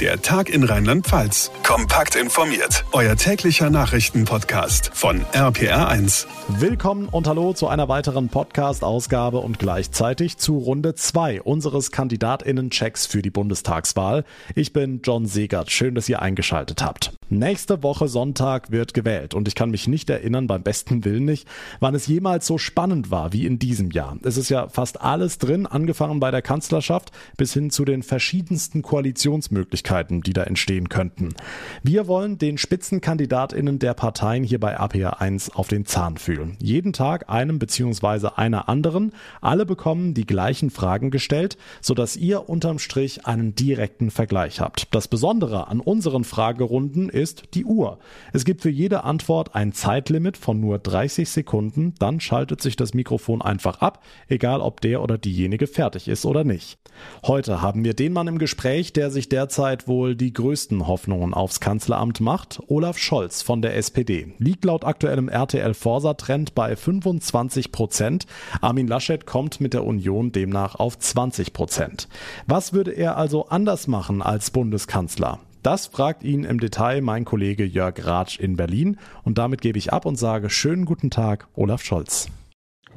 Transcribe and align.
Der 0.00 0.20
Tag 0.20 0.50
in 0.50 0.64
Rheinland-Pfalz. 0.64 1.52
Kompakt 1.62 2.16
informiert. 2.16 2.84
Euer 2.90 3.14
täglicher 3.14 3.70
Nachrichtenpodcast 3.70 4.90
von 4.92 5.20
RPR1. 5.26 6.26
Willkommen 6.48 7.08
und 7.08 7.28
hallo 7.28 7.52
zu 7.52 7.68
einer 7.68 7.88
weiteren 7.88 8.28
Podcast-Ausgabe 8.28 9.38
und 9.38 9.60
gleichzeitig 9.60 10.36
zu 10.36 10.58
Runde 10.58 10.96
2 10.96 11.42
unseres 11.42 11.92
KandidatInnen-Checks 11.92 13.06
für 13.06 13.22
die 13.22 13.30
Bundestagswahl. 13.30 14.24
Ich 14.56 14.72
bin 14.72 15.00
John 15.04 15.26
Segert. 15.26 15.70
Schön, 15.70 15.94
dass 15.94 16.08
ihr 16.08 16.20
eingeschaltet 16.20 16.82
habt. 16.82 17.12
Nächste 17.28 17.84
Woche 17.84 18.08
Sonntag 18.08 18.72
wird 18.72 18.94
gewählt 18.94 19.32
und 19.32 19.46
ich 19.46 19.54
kann 19.54 19.70
mich 19.70 19.86
nicht 19.86 20.10
erinnern, 20.10 20.48
beim 20.48 20.62
besten 20.62 21.04
Willen 21.04 21.24
nicht, 21.24 21.48
wann 21.78 21.94
es 21.94 22.08
jemals 22.08 22.46
so 22.46 22.58
spannend 22.58 23.12
war 23.12 23.32
wie 23.32 23.46
in 23.46 23.60
diesem 23.60 23.92
Jahr. 23.92 24.18
Es 24.24 24.36
ist 24.36 24.48
ja 24.50 24.68
fast 24.68 25.00
alles 25.00 25.38
drin, 25.38 25.66
angefangen 25.66 26.20
bei 26.20 26.32
der 26.32 26.42
Kanzlerschaft 26.42 27.12
bis 27.36 27.52
hin 27.52 27.70
zu 27.70 27.84
den 27.84 28.02
verschiedensten 28.02 28.82
Koalitionsmöglichkeiten. 28.82 29.83
Möglichkeiten, 29.84 30.22
die 30.22 30.32
da 30.32 30.44
entstehen 30.44 30.88
könnten. 30.88 31.34
Wir 31.82 32.06
wollen 32.06 32.38
den 32.38 32.58
Spitzenkandidatinnen 32.58 33.78
der 33.78 33.94
Parteien 33.94 34.42
hier 34.42 34.58
bei 34.58 34.78
APA 34.78 35.10
1 35.18 35.54
auf 35.54 35.68
den 35.68 35.84
Zahn 35.84 36.16
fühlen. 36.16 36.56
Jeden 36.60 36.92
Tag 36.92 37.28
einem 37.28 37.58
bzw. 37.58 38.28
einer 38.36 38.68
anderen. 38.68 39.12
Alle 39.40 39.66
bekommen 39.66 40.14
die 40.14 40.26
gleichen 40.26 40.70
Fragen 40.70 41.10
gestellt, 41.10 41.58
sodass 41.80 42.16
ihr 42.16 42.48
unterm 42.48 42.78
Strich 42.78 43.26
einen 43.26 43.54
direkten 43.54 44.10
Vergleich 44.10 44.60
habt. 44.60 44.88
Das 44.94 45.08
Besondere 45.08 45.68
an 45.68 45.80
unseren 45.80 46.24
Fragerunden 46.24 47.08
ist 47.08 47.54
die 47.54 47.64
Uhr. 47.64 47.98
Es 48.32 48.44
gibt 48.44 48.62
für 48.62 48.70
jede 48.70 49.04
Antwort 49.04 49.54
ein 49.54 49.72
Zeitlimit 49.72 50.36
von 50.36 50.60
nur 50.60 50.78
30 50.78 51.28
Sekunden, 51.28 51.94
dann 51.98 52.20
schaltet 52.20 52.62
sich 52.62 52.76
das 52.76 52.94
Mikrofon 52.94 53.42
einfach 53.42 53.80
ab, 53.80 54.02
egal 54.28 54.60
ob 54.60 54.80
der 54.80 55.02
oder 55.02 55.18
diejenige 55.18 55.66
fertig 55.66 56.08
ist 56.08 56.24
oder 56.24 56.44
nicht. 56.44 56.78
Heute 57.26 57.60
haben 57.60 57.84
wir 57.84 57.94
den 57.94 58.12
Mann 58.12 58.28
im 58.28 58.38
Gespräch, 58.38 58.92
der 58.92 59.10
sich 59.10 59.28
derzeit 59.28 59.73
derzeit 59.74 59.88
wohl 59.88 60.14
die 60.14 60.32
größten 60.32 60.86
Hoffnungen 60.86 61.34
aufs 61.34 61.58
Kanzleramt 61.58 62.20
macht, 62.20 62.60
Olaf 62.68 62.96
Scholz 62.96 63.42
von 63.42 63.60
der 63.60 63.76
SPD. 63.76 64.32
Liegt 64.38 64.64
laut 64.64 64.84
aktuellem 64.84 65.28
RTL 65.28 65.74
Forsa 65.74 66.14
Trend 66.14 66.54
bei 66.54 66.76
25 66.76 67.72
Prozent. 67.72 68.26
Armin 68.60 68.86
Laschet 68.86 69.26
kommt 69.26 69.60
mit 69.60 69.74
der 69.74 69.84
Union 69.84 70.30
demnach 70.30 70.76
auf 70.76 70.98
20 70.98 71.52
Prozent. 71.52 72.08
Was 72.46 72.72
würde 72.72 72.92
er 72.92 73.16
also 73.16 73.48
anders 73.48 73.88
machen 73.88 74.22
als 74.22 74.50
Bundeskanzler? 74.50 75.40
Das 75.62 75.86
fragt 75.86 76.22
ihn 76.22 76.44
im 76.44 76.60
Detail 76.60 77.00
mein 77.00 77.24
Kollege 77.24 77.64
Jörg 77.64 78.04
Ratsch 78.04 78.38
in 78.38 78.56
Berlin. 78.56 78.98
Und 79.24 79.38
damit 79.38 79.60
gebe 79.60 79.78
ich 79.78 79.92
ab 79.92 80.04
und 80.06 80.16
sage 80.16 80.50
schönen 80.50 80.84
guten 80.84 81.10
Tag, 81.10 81.48
Olaf 81.54 81.82
Scholz. 81.82 82.28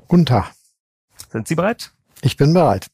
Guten 0.07 0.25
Tag. 0.25 0.52
Sind 1.31 1.47
Sie 1.47 1.55
bereit? 1.55 1.91
Ich 2.21 2.37
bin 2.37 2.53
bereit. 2.53 2.87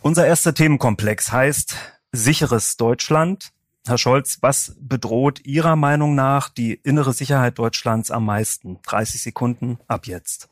Unser 0.00 0.26
erster 0.26 0.54
Themenkomplex 0.54 1.32
heißt 1.32 1.97
sicheres 2.12 2.76
Deutschland. 2.76 3.50
Herr 3.86 3.98
Scholz, 3.98 4.38
was 4.40 4.76
bedroht 4.80 5.44
Ihrer 5.44 5.76
Meinung 5.76 6.14
nach 6.14 6.48
die 6.48 6.74
innere 6.74 7.12
Sicherheit 7.12 7.58
Deutschlands 7.58 8.10
am 8.10 8.26
meisten? 8.26 8.78
30 8.82 9.22
Sekunden 9.22 9.78
ab 9.86 10.06
jetzt. 10.06 10.48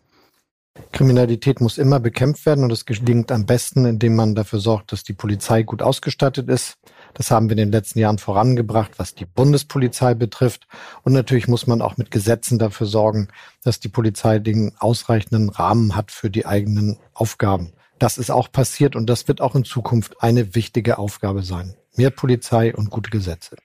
Kriminalität 0.93 1.61
muss 1.61 1.79
immer 1.79 2.01
bekämpft 2.01 2.45
werden 2.47 2.65
und 2.65 2.73
es 2.73 2.85
gelingt 2.85 3.33
am 3.33 3.47
besten, 3.47 3.87
indem 3.87 4.15
man 4.15 4.35
dafür 4.35 4.59
sorgt, 4.59 4.93
dass 4.93 5.05
die 5.05 5.13
Polizei 5.13 5.63
gut 5.63 5.83
ausgestattet 5.83 6.49
ist. 6.49 6.77
Das 7.15 7.31
haben 7.31 7.49
wir 7.49 7.53
in 7.53 7.59
den 7.59 7.73
letzten 7.73 7.99
Jahren 7.99 8.19
vorangebracht, 8.19 8.99
was 8.99 9.15
die 9.15 9.25
Bundespolizei 9.25 10.15
betrifft. 10.15 10.67
Und 11.03 11.13
natürlich 11.13 11.49
muss 11.49 11.67
man 11.67 11.81
auch 11.81 11.97
mit 11.97 12.11
Gesetzen 12.11 12.59
dafür 12.59 12.87
sorgen, 12.87 13.29
dass 13.63 13.81
die 13.81 13.89
Polizei 13.89 14.39
den 14.39 14.73
ausreichenden 14.79 15.49
Rahmen 15.49 15.97
hat 15.97 16.11
für 16.11 16.31
die 16.31 16.47
eigenen 16.47 16.99
Aufgaben. 17.15 17.73
Das 17.99 18.19
ist 18.19 18.31
auch 18.31 18.53
passiert 18.53 18.97
und 18.97 19.07
das 19.07 19.27
wird 19.29 19.41
auch 19.41 19.55
in 19.55 19.65
Zukunft 19.65 20.23
eine 20.23 20.55
wichtige 20.55 20.99
Aufgabe 20.99 21.43
sein. 21.43 21.75
Mehr 21.97 22.11
Polizei 22.11 22.75
und 22.75 22.91
gute 22.91 23.11
Gesetze. 23.11 23.57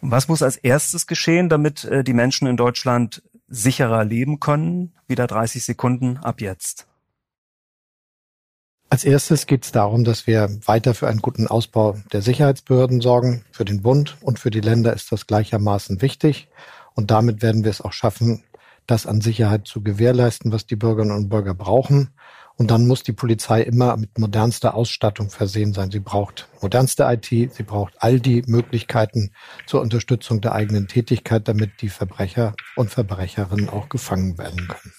Was 0.00 0.28
muss 0.28 0.42
als 0.42 0.56
erstes 0.56 1.06
geschehen, 1.06 1.48
damit 1.48 1.84
äh, 1.84 2.04
die 2.04 2.12
Menschen 2.12 2.46
in 2.46 2.56
Deutschland 2.56 3.22
sicherer 3.48 4.04
leben 4.04 4.38
können? 4.38 4.94
Wieder 5.08 5.26
30 5.26 5.64
Sekunden 5.64 6.18
ab 6.18 6.40
jetzt. 6.40 6.86
Als 8.90 9.02
erstes 9.02 9.46
geht 9.46 9.64
es 9.64 9.72
darum, 9.72 10.04
dass 10.04 10.26
wir 10.26 10.48
weiter 10.66 10.94
für 10.94 11.08
einen 11.08 11.20
guten 11.20 11.48
Ausbau 11.48 11.96
der 12.12 12.22
Sicherheitsbehörden 12.22 13.00
sorgen. 13.00 13.44
Für 13.50 13.64
den 13.64 13.82
Bund 13.82 14.16
und 14.20 14.38
für 14.38 14.50
die 14.50 14.60
Länder 14.60 14.92
ist 14.92 15.10
das 15.10 15.26
gleichermaßen 15.26 16.00
wichtig. 16.02 16.48
Und 16.94 17.10
damit 17.10 17.42
werden 17.42 17.64
wir 17.64 17.70
es 17.70 17.80
auch 17.80 17.92
schaffen, 17.92 18.44
das 18.86 19.06
an 19.06 19.20
Sicherheit 19.20 19.66
zu 19.66 19.82
gewährleisten, 19.82 20.52
was 20.52 20.66
die 20.66 20.76
Bürgerinnen 20.76 21.16
und 21.16 21.28
Bürger 21.28 21.54
brauchen. 21.54 22.10
Und 22.56 22.70
dann 22.70 22.86
muss 22.86 23.02
die 23.02 23.12
Polizei 23.12 23.62
immer 23.62 23.96
mit 23.96 24.16
modernster 24.18 24.74
Ausstattung 24.74 25.28
versehen 25.30 25.72
sein. 25.72 25.90
Sie 25.90 25.98
braucht 25.98 26.48
modernste 26.62 27.04
IT, 27.04 27.26
sie 27.26 27.62
braucht 27.64 27.94
all 27.98 28.20
die 28.20 28.44
Möglichkeiten 28.46 29.32
zur 29.66 29.80
Unterstützung 29.80 30.40
der 30.40 30.52
eigenen 30.52 30.86
Tätigkeit, 30.86 31.48
damit 31.48 31.82
die 31.82 31.88
Verbrecher 31.88 32.54
und 32.76 32.90
Verbrecherinnen 32.90 33.68
auch 33.68 33.88
gefangen 33.88 34.38
werden 34.38 34.68
können. 34.68 34.94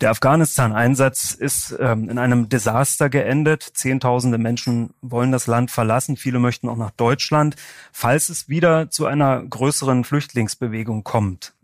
Der 0.00 0.10
Afghanistan-Einsatz 0.10 1.32
ist 1.32 1.74
ähm, 1.78 2.10
in 2.10 2.18
einem 2.18 2.48
Desaster 2.48 3.08
geendet. 3.08 3.62
Zehntausende 3.62 4.38
Menschen 4.38 4.92
wollen 5.00 5.32
das 5.32 5.46
Land 5.46 5.70
verlassen. 5.70 6.16
Viele 6.16 6.40
möchten 6.40 6.68
auch 6.68 6.76
nach 6.76 6.90
Deutschland. 6.90 7.54
Falls 7.92 8.28
es 8.28 8.48
wieder 8.48 8.90
zu 8.90 9.06
einer 9.06 9.42
größeren 9.42 10.04
Flüchtlingsbewegung 10.04 11.04
kommt, 11.04 11.54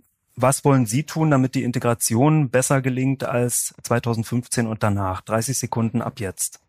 was 0.42 0.64
wollen 0.64 0.86
Sie 0.86 1.04
tun, 1.04 1.30
damit 1.30 1.54
die 1.54 1.64
Integration 1.64 2.50
besser 2.50 2.82
gelingt 2.82 3.24
als 3.24 3.74
2015 3.82 4.66
und 4.66 4.82
danach? 4.82 5.20
30 5.22 5.58
Sekunden 5.58 6.02
ab 6.02 6.20
jetzt. 6.20 6.60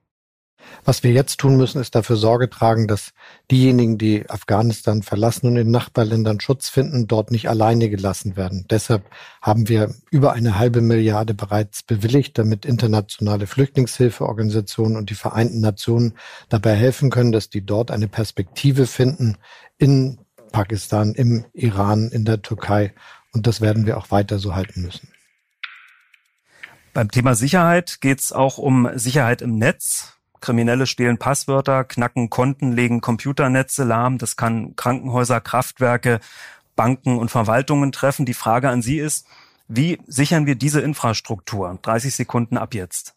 Was 0.83 1.03
wir 1.03 1.11
jetzt 1.11 1.39
tun 1.39 1.57
müssen, 1.57 1.81
ist 1.81 1.95
dafür 1.95 2.15
Sorge 2.15 2.49
tragen, 2.49 2.87
dass 2.87 3.13
diejenigen, 3.49 3.97
die 3.97 4.29
Afghanistan 4.29 5.03
verlassen 5.03 5.47
und 5.47 5.57
in 5.57 5.71
Nachbarländern 5.71 6.39
Schutz 6.39 6.69
finden, 6.69 7.07
dort 7.07 7.31
nicht 7.31 7.49
alleine 7.49 7.89
gelassen 7.89 8.35
werden. 8.35 8.65
Deshalb 8.69 9.03
haben 9.41 9.69
wir 9.69 9.93
über 10.09 10.33
eine 10.33 10.57
halbe 10.57 10.81
Milliarde 10.81 11.33
bereits 11.33 11.83
bewilligt, 11.83 12.37
damit 12.37 12.65
internationale 12.65 13.47
Flüchtlingshilfeorganisationen 13.47 14.97
und 14.97 15.09
die 15.09 15.15
Vereinten 15.15 15.61
Nationen 15.61 16.13
dabei 16.49 16.75
helfen 16.75 17.09
können, 17.09 17.31
dass 17.31 17.49
die 17.49 17.65
dort 17.65 17.91
eine 17.91 18.07
Perspektive 18.07 18.87
finden 18.87 19.37
in 19.77 20.19
Pakistan, 20.51 21.13
im 21.13 21.45
Iran, 21.53 22.09
in 22.09 22.25
der 22.25 22.41
Türkei 22.41 22.93
und 23.33 23.47
das 23.47 23.61
werden 23.61 23.85
wir 23.85 23.97
auch 23.97 24.11
weiter 24.11 24.39
so 24.39 24.55
halten 24.55 24.81
müssen. 24.81 25.09
Beim 26.93 27.09
Thema 27.09 27.35
Sicherheit 27.35 28.01
geht 28.01 28.19
es 28.19 28.33
auch 28.33 28.57
um 28.57 28.89
Sicherheit 28.95 29.41
im 29.41 29.57
Netz. 29.57 30.17
Kriminelle 30.41 30.87
stehlen 30.87 31.17
Passwörter, 31.17 31.83
knacken 31.83 32.29
Konten, 32.29 32.73
legen 32.73 32.99
Computernetze 32.99 33.83
lahm. 33.83 34.17
Das 34.17 34.35
kann 34.35 34.75
Krankenhäuser, 34.75 35.39
Kraftwerke, 35.39 36.19
Banken 36.75 37.17
und 37.17 37.31
Verwaltungen 37.31 37.91
treffen. 37.91 38.25
Die 38.25 38.33
Frage 38.33 38.69
an 38.69 38.81
Sie 38.81 38.97
ist, 38.97 39.25
wie 39.67 39.99
sichern 40.07 40.45
wir 40.45 40.55
diese 40.55 40.81
Infrastruktur? 40.81 41.79
30 41.81 42.13
Sekunden 42.13 42.57
ab 42.57 42.73
jetzt. 42.73 43.13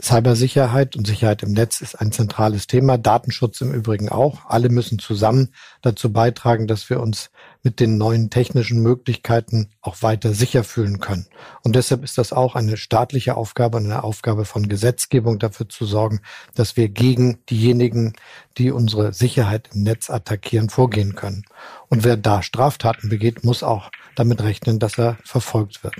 Cybersicherheit 0.00 0.94
und 0.94 1.06
Sicherheit 1.06 1.42
im 1.42 1.52
Netz 1.52 1.80
ist 1.80 1.96
ein 1.96 2.12
zentrales 2.12 2.66
Thema, 2.66 2.98
Datenschutz 2.98 3.60
im 3.62 3.72
Übrigen 3.72 4.08
auch. 4.08 4.44
Alle 4.46 4.68
müssen 4.68 4.98
zusammen 4.98 5.54
dazu 5.82 6.12
beitragen, 6.12 6.66
dass 6.66 6.88
wir 6.88 7.00
uns 7.00 7.30
mit 7.62 7.80
den 7.80 7.98
neuen 7.98 8.30
technischen 8.30 8.82
Möglichkeiten 8.82 9.70
auch 9.80 10.02
weiter 10.02 10.32
sicher 10.32 10.64
fühlen 10.64 11.00
können. 11.00 11.26
Und 11.62 11.76
deshalb 11.76 12.04
ist 12.04 12.18
das 12.18 12.32
auch 12.32 12.54
eine 12.54 12.76
staatliche 12.76 13.36
Aufgabe 13.36 13.78
und 13.78 13.84
eine 13.86 14.04
Aufgabe 14.04 14.44
von 14.44 14.68
Gesetzgebung 14.68 15.38
dafür 15.38 15.68
zu 15.68 15.84
sorgen, 15.84 16.20
dass 16.54 16.76
wir 16.76 16.88
gegen 16.88 17.38
diejenigen, 17.50 18.14
die 18.56 18.70
unsere 18.70 19.12
Sicherheit 19.12 19.70
im 19.74 19.82
Netz 19.82 20.10
attackieren, 20.10 20.70
vorgehen 20.70 21.14
können. 21.14 21.44
Und 21.88 22.04
wer 22.04 22.16
da 22.16 22.42
Straftaten 22.42 23.08
begeht, 23.08 23.44
muss 23.44 23.62
auch 23.62 23.90
damit 24.14 24.42
rechnen, 24.42 24.78
dass 24.78 24.98
er 24.98 25.18
verfolgt 25.24 25.84
wird. 25.84 25.94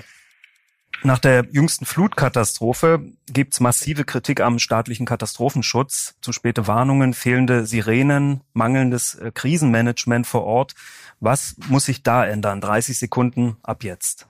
Nach 1.01 1.19
der 1.19 1.45
jüngsten 1.51 1.85
Flutkatastrophe 1.85 2.99
gibt's 3.27 3.61
massive 3.61 4.03
Kritik 4.03 4.41
am 4.41 4.59
staatlichen 4.59 5.05
Katastrophenschutz, 5.05 6.15
zu 6.21 6.33
späte 6.33 6.67
Warnungen, 6.67 7.13
fehlende 7.13 7.65
Sirenen, 7.65 8.41
mangelndes 8.51 9.15
äh, 9.15 9.31
Krisenmanagement 9.33 10.27
vor 10.27 10.43
Ort. 10.43 10.75
Was 11.21 11.55
muss 11.69 11.85
sich 11.85 12.03
da 12.03 12.25
ändern? 12.25 12.59
30 12.59 12.99
Sekunden 12.99 13.55
ab 13.63 13.83
jetzt. 13.85 14.27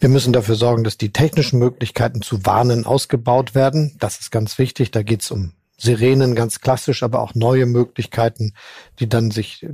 Wir 0.00 0.08
müssen 0.08 0.32
dafür 0.32 0.56
sorgen, 0.56 0.82
dass 0.82 0.98
die 0.98 1.12
technischen 1.12 1.60
Möglichkeiten 1.60 2.22
zu 2.22 2.44
warnen 2.44 2.84
ausgebaut 2.84 3.54
werden. 3.54 3.96
Das 4.00 4.18
ist 4.18 4.32
ganz 4.32 4.58
wichtig. 4.58 4.90
Da 4.90 5.02
geht's 5.02 5.30
um 5.30 5.52
Sirenen 5.76 6.34
ganz 6.34 6.60
klassisch, 6.60 7.04
aber 7.04 7.20
auch 7.20 7.34
neue 7.34 7.66
Möglichkeiten, 7.66 8.54
die 8.98 9.08
dann 9.08 9.30
sich 9.30 9.66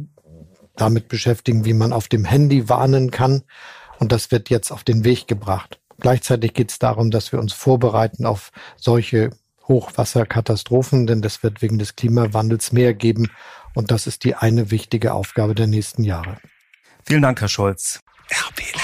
damit 0.76 1.08
beschäftigen, 1.08 1.64
wie 1.64 1.74
man 1.74 1.92
auf 1.94 2.08
dem 2.08 2.26
Handy 2.26 2.68
warnen 2.68 3.10
kann. 3.10 3.42
Und 3.98 4.12
das 4.12 4.30
wird 4.30 4.50
jetzt 4.50 4.70
auf 4.70 4.84
den 4.84 5.04
Weg 5.04 5.26
gebracht. 5.26 5.80
Gleichzeitig 6.00 6.54
geht 6.54 6.70
es 6.70 6.78
darum, 6.78 7.10
dass 7.10 7.32
wir 7.32 7.38
uns 7.38 7.52
vorbereiten 7.52 8.26
auf 8.26 8.50
solche 8.76 9.30
Hochwasserkatastrophen, 9.68 11.06
denn 11.06 11.22
das 11.22 11.42
wird 11.42 11.62
wegen 11.62 11.78
des 11.78 11.96
Klimawandels 11.96 12.72
mehr 12.72 12.94
geben. 12.94 13.30
Und 13.74 13.90
das 13.90 14.06
ist 14.06 14.24
die 14.24 14.34
eine 14.34 14.70
wichtige 14.70 15.14
Aufgabe 15.14 15.54
der 15.54 15.66
nächsten 15.68 16.02
Jahre. 16.02 16.38
Vielen 17.04 17.22
Dank, 17.22 17.40
Herr 17.40 17.48
Scholz. 17.48 18.00
RPR. 18.28 18.80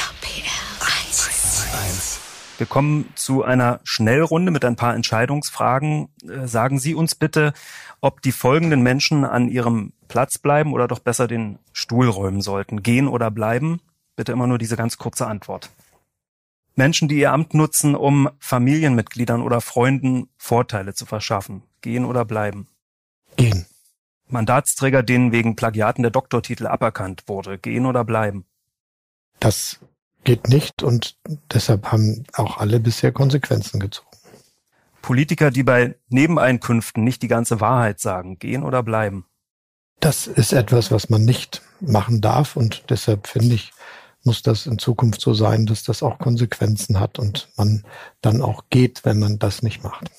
Wir 2.58 2.66
kommen 2.66 3.10
zu 3.14 3.44
einer 3.44 3.80
Schnellrunde 3.84 4.50
mit 4.50 4.64
ein 4.64 4.76
paar 4.76 4.94
Entscheidungsfragen. 4.94 6.08
Äh, 6.26 6.46
sagen 6.46 6.78
Sie 6.78 6.94
uns 6.94 7.14
bitte, 7.14 7.52
ob 8.00 8.22
die 8.22 8.32
folgenden 8.32 8.82
Menschen 8.82 9.24
an 9.24 9.48
Ihrem 9.48 9.92
Platz 10.08 10.38
bleiben 10.38 10.72
oder 10.72 10.88
doch 10.88 11.00
besser 11.00 11.28
den 11.28 11.58
Stuhl 11.72 12.08
räumen 12.08 12.40
sollten. 12.40 12.82
Gehen 12.82 13.08
oder 13.08 13.30
bleiben? 13.30 13.80
Bitte 14.16 14.32
immer 14.32 14.46
nur 14.46 14.56
diese 14.56 14.76
ganz 14.76 14.96
kurze 14.96 15.26
Antwort. 15.26 15.69
Menschen, 16.76 17.08
die 17.08 17.19
ihr 17.19 17.32
Amt 17.32 17.55
nutzen, 17.55 17.94
um 17.94 18.28
Familienmitgliedern 18.38 19.43
oder 19.43 19.61
Freunden 19.61 20.28
Vorteile 20.37 20.94
zu 20.94 21.06
verschaffen. 21.06 21.62
Gehen 21.81 22.05
oder 22.05 22.25
bleiben? 22.25 22.69
Gehen. 23.37 23.67
Mandatsträger, 24.28 25.02
denen 25.02 25.32
wegen 25.32 25.56
Plagiaten 25.56 26.02
der 26.02 26.11
Doktortitel 26.11 26.67
aberkannt 26.67 27.25
wurde. 27.26 27.58
Gehen 27.58 27.87
oder 27.87 28.05
bleiben? 28.05 28.44
Das 29.40 29.81
geht 30.25 30.49
nicht 30.49 30.82
und 30.82 31.17
deshalb 31.52 31.93
haben 31.93 32.25
auch 32.34 32.58
alle 32.58 32.81
bisher 32.81 33.12
Konsequenzen 33.12 33.81
gezogen. 33.81 34.08
Politiker, 35.00 35.50
die 35.52 35.62
bei 35.62 35.94
Nebeneinkünften 36.08 37.05
nicht 37.05 37.22
die 37.22 37.29
ganze 37.29 37.61
Wahrheit 37.61 38.00
sagen, 38.00 38.38
gehen 38.38 38.64
oder 38.64 38.82
bleiben? 38.82 39.25
Das 40.00 40.26
ist 40.26 40.52
etwas, 40.52 40.90
was 40.90 41.08
man 41.08 41.25
nicht 41.25 41.62
machen 41.81 42.20
darf 42.20 42.56
und 42.56 42.90
deshalb 42.90 43.29
finde 43.29 43.55
ich, 43.55 43.72
muss 44.26 44.43
das 44.43 44.67
in 44.67 44.78
Zukunft 44.78 45.20
so 45.20 45.32
sein, 45.32 45.67
dass 45.67 45.84
das 45.84 46.02
auch 46.02 46.19
Konsequenzen 46.19 47.00
hat 47.00 47.19
und 47.19 47.49
man 47.56 47.84
dann 48.20 48.43
auch 48.43 48.64
geht, 48.70 49.05
wenn 49.05 49.19
man 49.19 49.38
das 49.38 49.62
nicht 49.62 49.82
macht. 49.82 50.11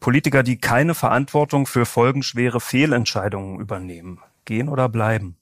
Politiker, 0.00 0.42
die 0.42 0.58
keine 0.58 0.94
Verantwortung 0.94 1.66
für 1.66 1.84
folgenschwere 1.84 2.60
Fehlentscheidungen 2.60 3.60
übernehmen, 3.60 4.20
gehen 4.44 4.68
oder 4.68 4.88
bleiben? 4.88 5.36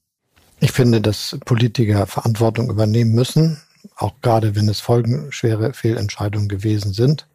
Ich 0.61 0.73
finde, 0.73 1.03
dass 1.03 1.39
Politiker 1.45 2.07
Verantwortung 2.07 2.71
übernehmen 2.71 3.13
müssen, 3.13 3.61
auch 3.97 4.15
gerade 4.23 4.57
wenn 4.57 4.69
es 4.69 4.81
folgenschwere 4.81 5.75
Fehlentscheidungen 5.75 6.49
gewesen 6.49 6.95
sind. 6.95 7.29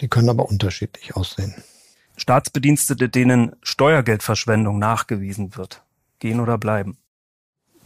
Die 0.00 0.08
können 0.08 0.28
aber 0.28 0.48
unterschiedlich 0.48 1.16
aussehen. 1.16 1.54
Staatsbedienstete, 2.16 3.08
denen 3.08 3.56
Steuergeldverschwendung 3.62 4.78
nachgewiesen 4.78 5.56
wird, 5.56 5.82
gehen 6.18 6.40
oder 6.40 6.58
bleiben? 6.58 6.96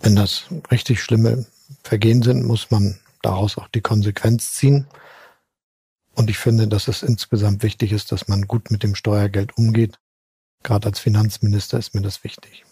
Wenn 0.00 0.16
das 0.16 0.46
richtig 0.70 1.02
schlimme 1.02 1.46
Vergehen 1.82 2.22
sind, 2.22 2.44
muss 2.44 2.70
man 2.70 2.98
daraus 3.22 3.58
auch 3.58 3.68
die 3.68 3.80
Konsequenz 3.80 4.52
ziehen. 4.52 4.86
Und 6.14 6.30
ich 6.30 6.38
finde, 6.38 6.68
dass 6.68 6.88
es 6.88 7.02
insgesamt 7.02 7.62
wichtig 7.62 7.92
ist, 7.92 8.12
dass 8.12 8.28
man 8.28 8.46
gut 8.46 8.70
mit 8.70 8.82
dem 8.82 8.94
Steuergeld 8.94 9.56
umgeht. 9.56 9.98
Gerade 10.62 10.88
als 10.88 10.98
Finanzminister 10.98 11.78
ist 11.78 11.94
mir 11.94 12.02
das 12.02 12.24
wichtig. 12.24 12.64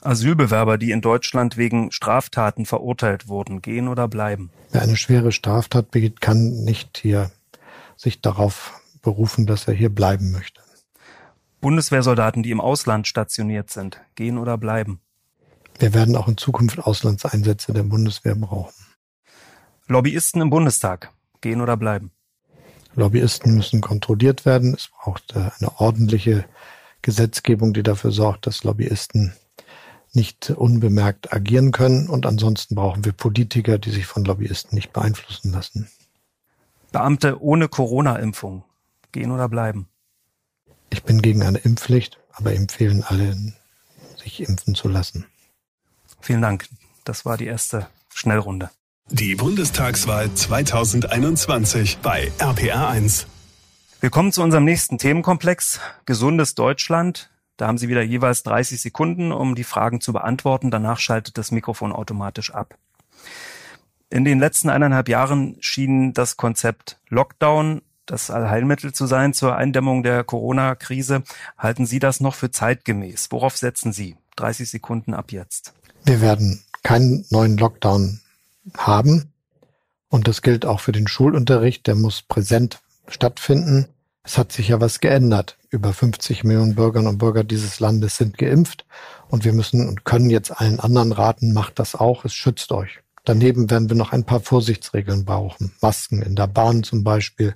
Asylbewerber, 0.00 0.78
die 0.78 0.90
in 0.90 1.00
Deutschland 1.00 1.56
wegen 1.56 1.92
Straftaten 1.92 2.66
verurteilt 2.66 3.28
wurden, 3.28 3.62
gehen 3.62 3.88
oder 3.88 4.08
bleiben? 4.08 4.50
Wer 4.72 4.82
eine 4.82 4.96
schwere 4.96 5.32
Straftat 5.32 5.90
begeht, 5.90 6.20
kann 6.20 6.64
nicht 6.64 6.98
hier 6.98 7.30
sich 7.96 8.20
darauf 8.20 8.80
berufen, 9.00 9.46
dass 9.46 9.68
er 9.68 9.74
hier 9.74 9.90
bleiben 9.90 10.32
möchte. 10.32 10.60
Bundeswehrsoldaten, 11.60 12.42
die 12.42 12.50
im 12.50 12.60
Ausland 12.60 13.06
stationiert 13.06 13.70
sind, 13.70 14.00
gehen 14.16 14.38
oder 14.38 14.58
bleiben? 14.58 15.00
Wir 15.78 15.94
werden 15.94 16.16
auch 16.16 16.28
in 16.28 16.36
Zukunft 16.36 16.78
Auslandseinsätze 16.78 17.72
der 17.72 17.82
Bundeswehr 17.82 18.34
brauchen. 18.34 18.74
Lobbyisten 19.86 20.40
im 20.40 20.50
Bundestag, 20.50 21.10
gehen 21.40 21.60
oder 21.60 21.76
bleiben? 21.76 22.12
Lobbyisten 22.94 23.54
müssen 23.54 23.80
kontrolliert 23.80 24.44
werden. 24.44 24.74
Es 24.74 24.88
braucht 24.88 25.34
äh, 25.34 25.50
eine 25.58 25.80
ordentliche 25.80 26.44
Gesetzgebung, 27.00 27.72
die 27.72 27.82
dafür 27.82 28.12
sorgt, 28.12 28.46
dass 28.46 28.64
Lobbyisten 28.64 29.32
nicht 30.12 30.50
unbemerkt 30.50 31.32
agieren 31.32 31.72
können. 31.72 32.08
Und 32.08 32.26
ansonsten 32.26 32.74
brauchen 32.74 33.04
wir 33.04 33.12
Politiker, 33.12 33.78
die 33.78 33.90
sich 33.90 34.06
von 34.06 34.24
Lobbyisten 34.24 34.74
nicht 34.74 34.92
beeinflussen 34.92 35.52
lassen. 35.52 35.90
Beamte 36.92 37.42
ohne 37.42 37.68
Corona-Impfung 37.68 38.64
gehen 39.10 39.30
oder 39.30 39.48
bleiben? 39.48 39.88
Ich 40.90 41.02
bin 41.02 41.22
gegen 41.22 41.42
eine 41.42 41.58
Impfpflicht, 41.58 42.18
aber 42.32 42.54
empfehlen 42.54 43.02
alle, 43.02 43.34
sich 44.22 44.46
impfen 44.46 44.74
zu 44.74 44.88
lassen. 44.88 45.26
Vielen 46.22 46.40
Dank. 46.40 46.66
Das 47.04 47.24
war 47.24 47.36
die 47.36 47.46
erste 47.46 47.88
Schnellrunde. 48.14 48.70
Die 49.10 49.34
Bundestagswahl 49.34 50.32
2021 50.32 51.98
bei 51.98 52.30
RPR1. 52.38 53.26
Wir 54.00 54.10
kommen 54.10 54.32
zu 54.32 54.42
unserem 54.42 54.64
nächsten 54.64 54.98
Themenkomplex. 54.98 55.80
Gesundes 56.06 56.54
Deutschland. 56.54 57.30
Da 57.56 57.66
haben 57.66 57.76
Sie 57.76 57.88
wieder 57.88 58.02
jeweils 58.02 58.44
30 58.44 58.80
Sekunden, 58.80 59.32
um 59.32 59.54
die 59.54 59.64
Fragen 59.64 60.00
zu 60.00 60.12
beantworten. 60.12 60.70
Danach 60.70 61.00
schaltet 61.00 61.36
das 61.38 61.50
Mikrofon 61.50 61.92
automatisch 61.92 62.54
ab. 62.54 62.78
In 64.08 64.24
den 64.24 64.38
letzten 64.38 64.70
eineinhalb 64.70 65.08
Jahren 65.08 65.56
schien 65.60 66.12
das 66.12 66.36
Konzept 66.36 67.00
Lockdown 67.08 67.82
das 68.06 68.30
Allheilmittel 68.30 68.92
zu 68.92 69.06
sein 69.06 69.32
zur 69.32 69.56
Eindämmung 69.56 70.02
der 70.02 70.24
Corona-Krise. 70.24 71.22
Halten 71.56 71.86
Sie 71.86 71.98
das 71.98 72.20
noch 72.20 72.34
für 72.34 72.50
zeitgemäß? 72.50 73.28
Worauf 73.30 73.56
setzen 73.56 73.92
Sie? 73.92 74.16
30 74.36 74.70
Sekunden 74.70 75.14
ab 75.14 75.32
jetzt. 75.32 75.74
Wir 76.04 76.20
werden 76.20 76.62
keinen 76.82 77.24
neuen 77.30 77.56
Lockdown 77.56 78.20
haben. 78.76 79.32
Und 80.08 80.28
das 80.28 80.42
gilt 80.42 80.66
auch 80.66 80.80
für 80.80 80.92
den 80.92 81.08
Schulunterricht. 81.08 81.86
Der 81.86 81.94
muss 81.94 82.22
präsent 82.22 82.80
stattfinden. 83.08 83.86
Es 84.24 84.36
hat 84.36 84.52
sich 84.52 84.68
ja 84.68 84.80
was 84.80 85.00
geändert. 85.00 85.56
Über 85.70 85.92
50 85.92 86.44
Millionen 86.44 86.74
Bürgerinnen 86.74 87.08
und 87.08 87.18
Bürger 87.18 87.44
dieses 87.44 87.80
Landes 87.80 88.16
sind 88.16 88.36
geimpft. 88.36 88.84
Und 89.28 89.44
wir 89.44 89.52
müssen 89.52 89.88
und 89.88 90.04
können 90.04 90.28
jetzt 90.28 90.50
allen 90.50 90.80
anderen 90.80 91.12
raten, 91.12 91.52
macht 91.54 91.78
das 91.78 91.94
auch. 91.94 92.24
Es 92.24 92.34
schützt 92.34 92.72
euch. 92.72 93.00
Daneben 93.24 93.70
werden 93.70 93.88
wir 93.88 93.96
noch 93.96 94.12
ein 94.12 94.24
paar 94.24 94.40
Vorsichtsregeln 94.40 95.24
brauchen. 95.24 95.72
Masken 95.80 96.22
in 96.22 96.34
der 96.34 96.48
Bahn 96.48 96.82
zum 96.82 97.04
Beispiel 97.04 97.54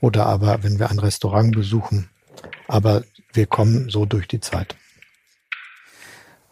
oder 0.00 0.26
aber 0.26 0.62
wenn 0.62 0.78
wir 0.78 0.90
ein 0.90 0.98
Restaurant 0.98 1.54
besuchen. 1.54 2.08
Aber 2.66 3.04
wir 3.32 3.46
kommen 3.46 3.90
so 3.90 4.06
durch 4.06 4.26
die 4.26 4.40
Zeit. 4.40 4.74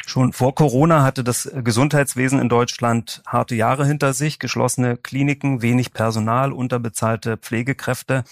Schon 0.07 0.33
vor 0.33 0.55
Corona 0.55 1.03
hatte 1.03 1.25
das 1.25 1.51
Gesundheitswesen 1.63 2.39
in 2.39 2.49
Deutschland 2.49 3.23
harte 3.27 3.55
Jahre 3.55 3.87
hinter 3.87 4.13
sich, 4.13 4.39
geschlossene 4.39 4.97
Kliniken, 4.97 5.63
wenig 5.63 5.93
Personal, 5.93 6.53
unterbezahlte 6.53 7.37
Pflegekräfte. 7.37 8.25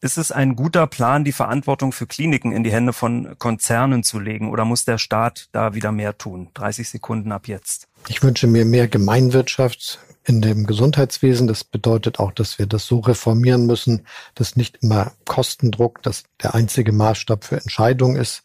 Ist 0.00 0.18
es 0.18 0.32
ein 0.32 0.56
guter 0.56 0.88
Plan, 0.88 1.22
die 1.22 1.30
Verantwortung 1.30 1.92
für 1.92 2.08
Kliniken 2.08 2.50
in 2.50 2.64
die 2.64 2.72
Hände 2.72 2.92
von 2.92 3.36
Konzernen 3.38 4.02
zu 4.02 4.18
legen 4.18 4.50
oder 4.50 4.64
muss 4.64 4.84
der 4.84 4.98
Staat 4.98 5.48
da 5.52 5.74
wieder 5.74 5.92
mehr 5.92 6.18
tun? 6.18 6.48
30 6.54 6.88
Sekunden 6.88 7.30
ab 7.30 7.46
jetzt. 7.46 7.86
Ich 8.08 8.20
wünsche 8.20 8.48
mir 8.48 8.64
mehr 8.64 8.88
Gemeinwirtschaft 8.88 10.00
in 10.24 10.40
dem 10.40 10.66
Gesundheitswesen. 10.66 11.46
Das 11.46 11.62
bedeutet 11.62 12.18
auch, 12.18 12.32
dass 12.32 12.58
wir 12.58 12.66
das 12.66 12.86
so 12.86 12.98
reformieren 12.98 13.66
müssen, 13.66 14.04
dass 14.34 14.56
nicht 14.56 14.78
immer 14.82 15.12
Kostendruck 15.24 16.02
das 16.02 16.24
der 16.42 16.54
einzige 16.56 16.92
Maßstab 16.92 17.44
für 17.44 17.56
Entscheidungen 17.58 18.16
ist. 18.16 18.42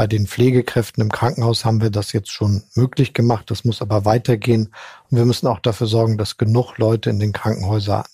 Bei 0.00 0.06
den 0.06 0.26
Pflegekräften 0.26 1.02
im 1.02 1.12
Krankenhaus 1.12 1.66
haben 1.66 1.82
wir 1.82 1.90
das 1.90 2.14
jetzt 2.14 2.30
schon 2.30 2.62
möglich 2.74 3.12
gemacht. 3.12 3.50
Das 3.50 3.66
muss 3.66 3.82
aber 3.82 4.06
weitergehen. 4.06 4.70
Und 5.10 5.18
wir 5.18 5.26
müssen 5.26 5.46
auch 5.46 5.58
dafür 5.58 5.88
sorgen, 5.88 6.16
dass 6.16 6.38
genug 6.38 6.78
Leute 6.78 7.10
in 7.10 7.18
den 7.18 7.34
Krankenhäusern 7.34 8.04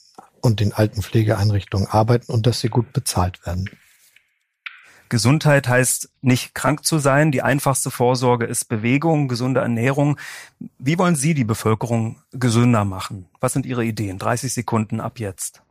und 0.41 0.59
den 0.59 0.73
alten 0.73 1.01
Pflegeeinrichtungen 1.01 1.87
arbeiten 1.87 2.33
und 2.33 2.49
dass 2.49 2.59
sie 2.59 2.71
gut 2.71 2.93
bezahlt 2.93 3.47
werden. 3.47 3.71
Gesundheit 5.11 5.69
heißt 5.69 6.11
nicht 6.23 6.57
krank 6.57 6.85
zu 6.85 6.99
sein. 6.99 7.31
Die 7.31 7.43
einfachste 7.43 7.93
Vorsorge 7.93 8.47
ist 8.47 8.65
Bewegung, 8.65 9.29
gesunde 9.29 9.61
Ernährung. 9.61 10.19
Wie 10.81 10.99
wollen 10.99 11.15
Sie 11.15 11.35
die 11.35 11.45
Bevölkerung 11.45 12.21
gesünder 12.33 12.85
machen? 12.85 13.29
Was 13.39 13.53
sind 13.53 13.65
Ihre 13.65 13.85
Ideen? 13.85 14.19
30 14.19 14.53
Sekunden 14.53 14.99
ab 14.99 15.21
jetzt. 15.21 15.63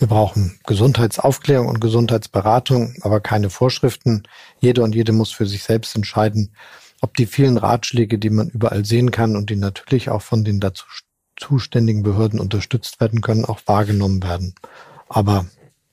Wir 0.00 0.08
brauchen 0.08 0.58
Gesundheitsaufklärung 0.66 1.68
und 1.68 1.78
Gesundheitsberatung, 1.78 2.94
aber 3.02 3.20
keine 3.20 3.50
Vorschriften. 3.50 4.22
Jede 4.58 4.82
und 4.82 4.94
jede 4.94 5.12
muss 5.12 5.30
für 5.30 5.44
sich 5.44 5.62
selbst 5.62 5.94
entscheiden, 5.94 6.54
ob 7.02 7.14
die 7.18 7.26
vielen 7.26 7.58
Ratschläge, 7.58 8.18
die 8.18 8.30
man 8.30 8.48
überall 8.48 8.86
sehen 8.86 9.10
kann 9.10 9.36
und 9.36 9.50
die 9.50 9.56
natürlich 9.56 10.08
auch 10.08 10.22
von 10.22 10.42
den 10.42 10.58
dazu 10.58 10.86
zuständigen 11.36 12.02
Behörden 12.02 12.40
unterstützt 12.40 12.98
werden 12.98 13.20
können, 13.20 13.44
auch 13.44 13.60
wahrgenommen 13.66 14.22
werden. 14.22 14.54
Aber 15.10 15.44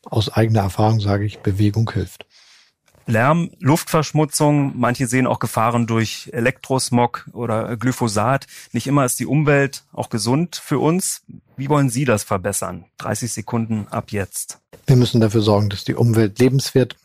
aus 0.06 0.30
eigener 0.30 0.62
Erfahrung 0.62 1.02
sage 1.02 1.26
ich, 1.26 1.40
Bewegung 1.40 1.92
hilft. 1.92 2.27
Lärm, 3.08 3.52
Luftverschmutzung, 3.60 4.74
manche 4.78 5.08
sehen 5.08 5.28
auch 5.28 5.40
Gefahren 5.40 5.88
durch 5.88 6.30
Elektrosmog 6.34 7.30
oder 7.32 7.78
Glyphosat. 7.78 8.48
Nicht 8.74 8.86
immer 8.86 9.06
ist 9.06 9.20
die 9.20 9.26
Umwelt 9.26 9.84
auch 9.94 10.10
gesund 10.10 10.58
für 10.58 10.80
uns. 10.80 11.22
Wie 11.56 11.70
wollen 11.70 11.90
Sie 11.90 12.04
das 12.04 12.24
verbessern? 12.24 12.86
30 12.98 13.32
Sekunden 13.32 13.88
ab 13.90 14.12
jetzt. 14.12 14.60
Wir 14.86 14.98
müssen 14.98 15.22
dafür 15.22 15.42
sorgen, 15.42 15.70
dass 15.70 15.86
die 15.86 15.96
Umwelt 15.96 16.38
lebenswert 16.40 16.98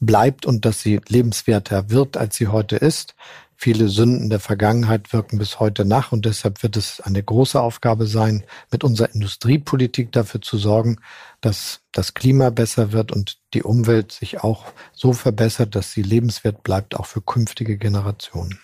bleibt 0.00 0.44
und 0.44 0.64
dass 0.64 0.80
sie 0.80 1.00
lebenswerter 1.08 1.90
wird, 1.90 2.16
als 2.16 2.36
sie 2.36 2.48
heute 2.48 2.76
ist. 2.76 3.14
Viele 3.62 3.86
Sünden 3.88 4.28
der 4.28 4.40
Vergangenheit 4.40 5.12
wirken 5.12 5.38
bis 5.38 5.60
heute 5.60 5.84
nach 5.84 6.10
und 6.10 6.24
deshalb 6.24 6.64
wird 6.64 6.76
es 6.76 7.00
eine 7.00 7.22
große 7.22 7.60
Aufgabe 7.60 8.08
sein, 8.08 8.42
mit 8.72 8.82
unserer 8.82 9.14
Industriepolitik 9.14 10.10
dafür 10.10 10.42
zu 10.42 10.58
sorgen, 10.58 10.96
dass 11.40 11.78
das 11.92 12.12
Klima 12.12 12.50
besser 12.50 12.90
wird 12.90 13.12
und 13.12 13.38
die 13.54 13.62
Umwelt 13.62 14.10
sich 14.10 14.42
auch 14.42 14.64
so 14.92 15.12
verbessert, 15.12 15.76
dass 15.76 15.92
sie 15.92 16.02
lebenswert 16.02 16.64
bleibt, 16.64 16.96
auch 16.96 17.06
für 17.06 17.22
künftige 17.22 17.78
Generationen. 17.78 18.58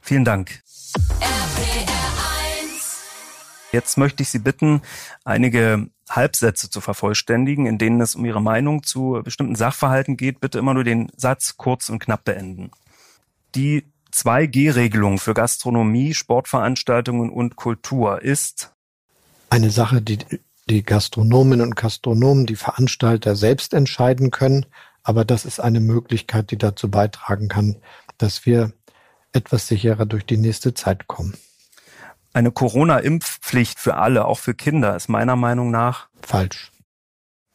Vielen 0.00 0.24
Dank. 0.24 0.62
Jetzt 3.72 3.98
möchte 3.98 4.22
ich 4.22 4.28
Sie 4.28 4.38
bitten, 4.38 4.82
einige 5.24 5.88
Halbsätze 6.08 6.70
zu 6.70 6.80
vervollständigen, 6.80 7.66
in 7.66 7.78
denen 7.78 8.00
es 8.00 8.14
um 8.14 8.24
Ihre 8.24 8.40
Meinung 8.40 8.84
zu 8.84 9.20
bestimmten 9.24 9.56
Sachverhalten 9.56 10.16
geht, 10.16 10.38
bitte 10.38 10.60
immer 10.60 10.74
nur 10.74 10.84
den 10.84 11.10
Satz 11.16 11.56
kurz 11.56 11.88
und 11.88 11.98
knapp 11.98 12.22
beenden. 12.22 12.70
Die 13.54 13.84
2G-Regelung 14.12 15.18
für 15.18 15.32
Gastronomie, 15.32 16.14
Sportveranstaltungen 16.14 17.30
und 17.30 17.56
Kultur 17.56 18.22
ist 18.22 18.74
eine 19.48 19.70
Sache, 19.70 20.02
die 20.02 20.18
die 20.68 20.82
Gastronominnen 20.82 21.66
und 21.66 21.76
Gastronomen, 21.76 22.46
die 22.46 22.56
Veranstalter 22.56 23.36
selbst 23.36 23.74
entscheiden 23.74 24.30
können. 24.30 24.66
Aber 25.02 25.24
das 25.24 25.44
ist 25.44 25.60
eine 25.60 25.80
Möglichkeit, 25.80 26.50
die 26.50 26.58
dazu 26.58 26.90
beitragen 26.90 27.48
kann, 27.48 27.76
dass 28.18 28.46
wir 28.46 28.72
etwas 29.32 29.68
sicherer 29.68 30.06
durch 30.06 30.24
die 30.24 30.38
nächste 30.38 30.74
Zeit 30.74 31.06
kommen. 31.06 31.34
Eine 32.32 32.50
Corona-Impfpflicht 32.50 33.78
für 33.78 33.96
alle, 33.96 34.24
auch 34.24 34.38
für 34.38 34.54
Kinder, 34.54 34.96
ist 34.96 35.08
meiner 35.08 35.36
Meinung 35.36 35.70
nach 35.70 36.08
falsch. 36.22 36.72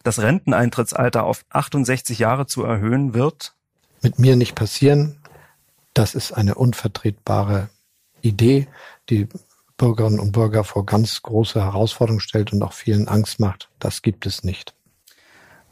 Das 0.03 0.19
Renteneintrittsalter 0.19 1.25
auf 1.25 1.43
68 1.49 2.19
Jahre 2.19 2.45
zu 2.45 2.63
erhöhen 2.63 3.13
wird 3.13 3.55
mit 4.01 4.19
mir 4.19 4.35
nicht 4.35 4.55
passieren. 4.55 5.18
Das 5.93 6.15
ist 6.15 6.31
eine 6.31 6.55
unvertretbare 6.55 7.69
Idee, 8.21 8.67
die 9.09 9.27
Bürgerinnen 9.77 10.19
und 10.19 10.33
Bürger 10.33 10.63
vor 10.63 10.85
ganz 10.85 11.21
große 11.21 11.61
Herausforderungen 11.63 12.19
stellt 12.19 12.53
und 12.53 12.61
auch 12.61 12.73
vielen 12.73 13.07
Angst 13.07 13.39
macht. 13.39 13.69
Das 13.79 14.01
gibt 14.01 14.25
es 14.25 14.43
nicht. 14.43 14.75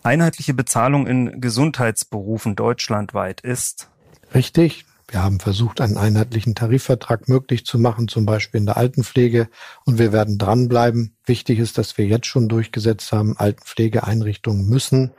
Einheitliche 0.02 0.54
Bezahlung 0.54 1.06
in 1.06 1.42
Gesundheitsberufen 1.42 2.56
deutschlandweit 2.56 3.42
ist 3.42 3.90
richtig. 4.34 4.86
Wir 5.10 5.24
haben 5.24 5.40
versucht, 5.40 5.80
einen 5.80 5.98
einheitlichen 5.98 6.54
Tarifvertrag 6.54 7.30
möglich 7.30 7.66
zu 7.66 7.80
machen, 7.80 8.08
zum 8.10 8.26
Beispiel 8.26 8.60
in 8.60 8.66
der 8.66 8.78
Altenpflege. 8.78 9.50
Und 9.86 10.00
wir 10.00 10.12
werden 10.12 10.38
dranbleiben. 10.38 11.16
Wichtig 11.26 11.60
ist, 11.60 11.78
dass 11.78 11.98
wir 11.98 12.06
jetzt 12.06 12.28
schon 12.28 12.50
durchgesetzt 12.50 13.12
haben, 13.14 13.38
Altenpflegeeinrichtungen 13.38 14.68
müssen 14.68 15.12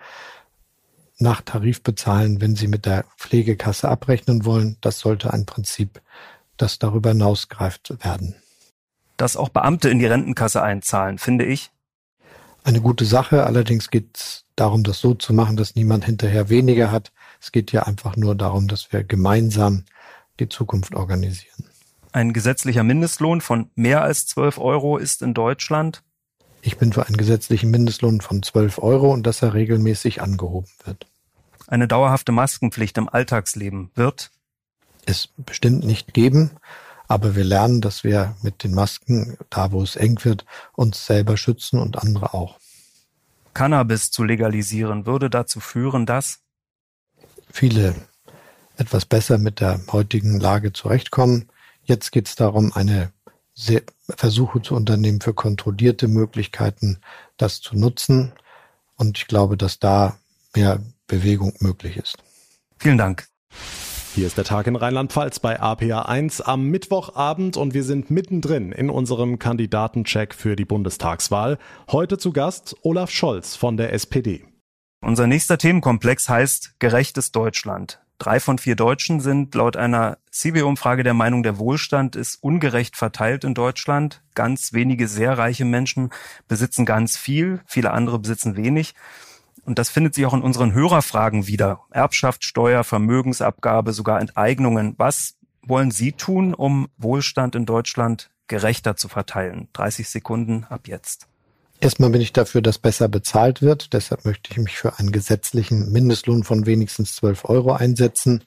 nach 1.19 1.43
Tarif 1.43 1.83
bezahlen, 1.83 2.41
wenn 2.41 2.57
sie 2.57 2.69
mit 2.69 2.87
der 2.87 3.05
Pflegekasse 3.17 3.89
abrechnen 3.89 4.45
wollen. 4.45 4.77
Das 4.81 5.01
sollte 5.01 5.33
ein 5.33 5.47
Prinzip, 5.47 6.01
das 6.57 6.79
darüber 6.79 7.11
hinausgreift 7.11 8.05
werden. 8.05 8.37
Dass 9.17 9.37
auch 9.37 9.49
Beamte 9.49 9.91
in 9.91 9.99
die 9.99 10.07
Rentenkasse 10.07 10.63
einzahlen, 10.63 11.19
finde 11.19 11.45
ich. 11.45 11.71
Eine 12.63 12.81
gute 12.81 13.05
Sache. 13.05 13.45
Allerdings 13.45 13.91
geht 13.91 14.17
es 14.17 14.45
darum, 14.55 14.85
das 14.85 15.01
so 15.01 15.15
zu 15.15 15.33
machen, 15.33 15.57
dass 15.57 15.75
niemand 15.75 16.05
hinterher 16.05 16.49
weniger 16.49 16.93
hat. 16.93 17.13
Es 17.41 17.53
geht 17.53 17.73
ja 17.73 17.85
einfach 17.85 18.17
nur 18.17 18.35
darum, 18.35 18.69
dass 18.69 18.93
wir 18.93 19.05
gemeinsam 19.05 19.85
die 20.39 20.49
Zukunft 20.49 20.95
organisieren. 20.95 21.65
Ein 22.13 22.33
gesetzlicher 22.33 22.85
Mindestlohn 22.85 23.41
von 23.41 23.71
mehr 23.75 24.03
als 24.03 24.27
12 24.27 24.59
Euro 24.59 24.99
ist 24.99 25.23
in 25.23 25.35
Deutschland 25.35 26.03
ich 26.63 26.79
bin 26.79 26.93
für 26.93 27.07
einen 27.07 27.17
gesetzlichen 27.17 27.71
Mindestlohn 27.71 28.21
von 28.21 28.43
12 28.43 28.79
Euro 28.79 29.13
und 29.13 29.25
dass 29.27 29.43
er 29.43 29.55
regelmäßig 29.55 30.21
angehoben 30.23 30.71
wird. 30.85 31.07
Eine 31.67 31.89
dauerhafte 31.89 32.33
Maskenpflicht 32.33 32.97
im 32.99 33.09
Alltagsleben 33.09 33.91
wird 33.95 34.31
es 35.05 35.29
bestimmt 35.37 35.85
nicht 35.85 36.15
geben, 36.15 36.51
aber 37.07 37.35
wir 37.35 37.45
lernen, 37.45 37.81
dass 37.81 38.05
wir 38.05 38.37
mit 38.43 38.63
den 38.65 38.75
Masken, 38.75 39.39
da 39.51 39.73
wo 39.73 39.83
es 39.83 39.97
eng 39.97 40.19
wird, 40.25 40.45
uns 40.75 41.07
selber 41.07 41.37
schützen 41.37 41.79
und 41.79 41.99
andere 41.99 42.35
auch. 42.35 42.59
Cannabis 43.55 44.11
zu 44.11 44.25
legalisieren 44.25 45.07
würde 45.07 45.31
dazu 45.31 45.61
führen, 45.61 46.07
dass 46.07 46.41
viele 47.51 47.95
etwas 48.77 49.07
besser 49.07 49.39
mit 49.39 49.61
der 49.61 49.81
heutigen 49.91 50.39
Lage 50.39 50.73
zurechtkommen. 50.73 51.49
Jetzt 51.83 52.13
geht 52.13 52.29
es 52.29 52.37
darum, 52.37 52.73
eine 52.73 53.13
sehr, 53.59 53.83
Versuche 54.09 54.63
zu 54.63 54.75
unternehmen 54.75 55.21
für 55.21 55.35
kontrollierte 55.35 56.07
Möglichkeiten, 56.07 57.01
das 57.37 57.61
zu 57.61 57.77
nutzen. 57.77 58.33
Und 58.97 59.19
ich 59.19 59.27
glaube, 59.27 59.57
dass 59.57 59.81
da 59.81 60.17
mehr 60.55 60.81
Bewegung 61.07 61.53
möglich 61.59 61.97
ist. 61.97 62.17
Vielen 62.79 62.99
Dank. 62.99 63.27
Hier 64.15 64.27
ist 64.27 64.39
der 64.39 64.45
Tag 64.45 64.67
in 64.67 64.77
Rheinland-Pfalz 64.77 65.41
bei 65.41 65.61
APA 65.61 66.03
1 66.03 66.41
am 66.41 66.67
Mittwochabend 66.67 67.57
und 67.57 67.75
wir 67.75 67.85
sind 67.85 68.11
mittendrin 68.11 68.73
in 68.73 68.91
unserem 68.91 69.39
Kandidatencheck 69.39 70.35
für 70.35 70.57
die 70.57 70.65
Bundestagswahl. 70.65 71.59
Heute 71.91 72.19
zu 72.19 72.33
Gast 72.33 72.77
Olaf 72.83 73.11
Scholz 73.11 73.57
von 73.57 73.77
der 73.77 73.93
SPD. 73.93 74.45
Unser 75.01 75.27
nächster 75.27 75.59
Themenkomplex 75.59 76.29
heißt 76.29 76.79
Gerechtes 76.79 77.33
Deutschland. 77.33 78.01
Drei 78.19 78.41
von 78.41 78.59
vier 78.59 78.75
Deutschen 78.75 79.21
sind 79.21 79.55
laut 79.55 79.77
einer 79.77 80.19
CB-Umfrage 80.33 81.05
der 81.05 81.15
Meinung, 81.15 81.45
der 81.45 81.59
Wohlstand 81.59 82.17
ist 82.17 82.43
ungerecht 82.43 82.97
verteilt 82.97 83.45
in 83.45 83.55
Deutschland. 83.55 84.23
Ganz 84.35 84.73
wenige 84.73 85.07
sehr 85.07 85.39
reiche 85.39 85.65
Menschen 85.65 86.11
besitzen 86.49 86.85
ganz 86.85 87.17
viel, 87.17 87.61
viele 87.65 87.93
andere 87.93 88.19
besitzen 88.19 88.57
wenig. 88.57 88.95
Und 89.65 89.79
das 89.79 89.89
findet 89.89 90.15
sich 90.15 90.27
auch 90.27 90.35
in 90.35 90.43
unseren 90.43 90.73
Hörerfragen 90.73 91.47
wieder. 91.47 91.81
Erbschaft, 91.91 92.43
Steuer, 92.43 92.83
Vermögensabgabe, 92.83 93.93
sogar 93.93 94.21
Enteignungen. 94.21 94.95
Was 94.99 95.37
wollen 95.63 95.93
Sie 95.93 96.13
tun, 96.13 96.55
um 96.55 96.89
Wohlstand 96.97 97.55
in 97.55 97.67
Deutschland 97.67 98.31
gerechter 98.49 98.97
zu 98.97 99.09
verteilen? 99.09 99.69
30 99.75 100.09
Sekunden 100.09 100.65
ab 100.71 100.89
jetzt. 100.89 101.29
Erstmal 101.81 102.11
bin 102.11 102.21
ich 102.21 102.33
dafür, 102.33 102.61
dass 102.61 102.79
besser 102.79 103.09
bezahlt 103.09 103.63
wird. 103.63 103.93
Deshalb 103.93 104.25
möchte 104.25 104.51
ich 104.51 104.59
mich 104.59 104.77
für 104.77 104.99
einen 104.99 105.13
gesetzlichen 105.13 105.93
Mindestlohn 105.93 106.43
von 106.43 106.67
wenigstens 106.67 107.15
12 107.17 107.45
Euro 107.45 107.73
einsetzen. 107.73 108.43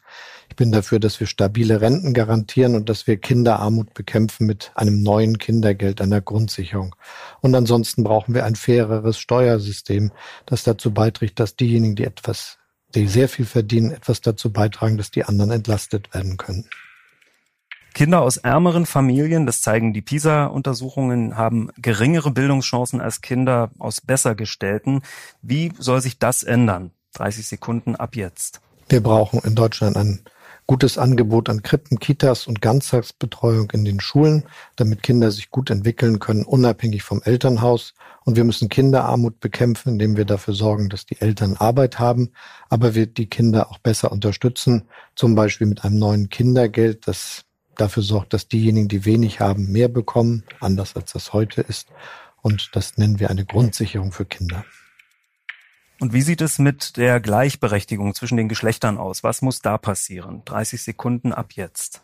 Ich 0.50 0.58
bin 0.58 0.74
dafür, 0.74 1.00
dass 1.00 1.18
wir 1.22 1.28
stabile 1.28 1.80
Renten 1.80 2.14
garantieren 2.14 2.76
und 2.76 2.90
dass 2.90 3.08
wir 3.08 3.16
Kinderarmut 3.16 3.94
bekämpfen 3.94 4.48
mit 4.48 4.74
einem 4.76 5.02
neuen 5.02 5.38
Kindergeld, 5.38 6.02
einer 6.02 6.20
Grundsicherung. 6.20 6.94
Und 7.40 7.56
ansonsten 7.56 8.04
brauchen 8.04 8.36
wir 8.36 8.44
ein 8.44 8.56
faireres 8.56 9.18
Steuersystem, 9.18 10.12
das 10.46 10.64
dazu 10.64 10.94
beiträgt, 10.94 11.40
dass 11.40 11.56
diejenigen, 11.56 11.96
die 11.96 12.04
etwas, 12.04 12.58
die 12.94 13.08
sehr 13.08 13.30
viel 13.30 13.46
verdienen, 13.46 13.92
etwas 13.92 14.20
dazu 14.20 14.52
beitragen, 14.52 14.98
dass 14.98 15.10
die 15.10 15.24
anderen 15.24 15.52
entlastet 15.52 16.14
werden 16.14 16.36
können. 16.36 16.68
Kinder 17.94 18.22
aus 18.22 18.38
ärmeren 18.38 18.86
Familien, 18.86 19.46
das 19.46 19.62
zeigen 19.62 19.94
die 19.94 20.02
PISA-Untersuchungen, 20.02 21.38
haben 21.38 21.70
geringere 21.78 22.32
Bildungschancen 22.32 23.02
als 23.02 23.22
Kinder 23.22 23.72
aus 23.80 24.02
besser 24.02 24.36
gestellten. 24.36 25.02
Wie 25.42 25.74
soll 25.78 26.02
sich 26.02 26.18
das 26.18 26.44
ändern? 26.44 26.92
30 27.14 27.48
Sekunden 27.48 27.96
ab 27.96 28.16
jetzt. 28.16 28.62
Wir 28.88 29.02
brauchen 29.04 29.40
in 29.44 29.56
Deutschland 29.56 29.98
ein 29.98 30.22
gutes 30.68 30.98
Angebot 30.98 31.50
an 31.50 31.64
Krippen, 31.64 32.00
Kitas 32.00 32.48
und 32.48 32.62
Ganztagsbetreuung 32.62 33.72
in 33.72 33.84
den 33.84 34.00
Schulen, 34.00 34.44
damit 34.78 35.04
Kinder 35.04 35.30
sich 35.32 35.50
gut 35.50 35.70
entwickeln 35.70 36.20
können, 36.20 36.46
unabhängig 36.46 37.04
vom 37.04 37.22
Elternhaus. 37.24 37.94
Und 38.24 38.38
wir 38.38 38.46
müssen 38.46 38.70
Kinderarmut 38.70 39.40
bekämpfen, 39.42 39.94
indem 39.94 40.16
wir 40.16 40.26
dafür 40.26 40.54
sorgen, 40.54 40.90
dass 40.90 41.06
die 41.06 41.20
Eltern 41.20 41.58
Arbeit 41.58 42.00
haben, 42.00 42.32
aber 42.70 42.96
wir 42.96 43.08
die 43.08 43.28
Kinder 43.28 43.70
auch 43.70 43.80
besser 43.80 44.12
unterstützen, 44.12 44.84
zum 45.16 45.36
Beispiel 45.36 45.68
mit 45.68 45.84
einem 45.84 46.00
neuen 46.00 46.30
Kindergeld, 46.30 47.08
das 47.08 47.44
dafür 47.82 48.04
sorgt, 48.04 48.34
dass 48.34 48.48
diejenigen, 48.48 48.88
die 48.88 49.06
wenig 49.06 49.40
haben, 49.40 49.72
mehr 49.72 49.90
bekommen, 49.90 50.44
anders 50.60 50.96
als 50.96 51.14
das 51.14 51.34
heute 51.34 51.62
ist. 51.62 51.90
Und 52.42 52.70
das 52.74 52.98
nennen 52.98 53.20
wir 53.20 53.30
eine 53.30 53.46
Grundsicherung 53.46 54.12
für 54.12 54.26
Kinder. 54.26 54.64
Und 56.00 56.14
wie 56.14 56.22
sieht 56.22 56.42
es 56.42 56.58
mit 56.58 56.98
der 56.98 57.20
Gleichberechtigung 57.20 58.16
zwischen 58.16 58.38
den 58.38 58.50
Geschlechtern 58.50 58.98
aus? 58.98 59.24
Was 59.24 59.42
muss 59.42 59.62
da 59.62 59.78
passieren? 59.78 60.44
30 60.46 60.82
Sekunden 60.82 61.34
ab 61.34 61.54
jetzt. 61.54 62.02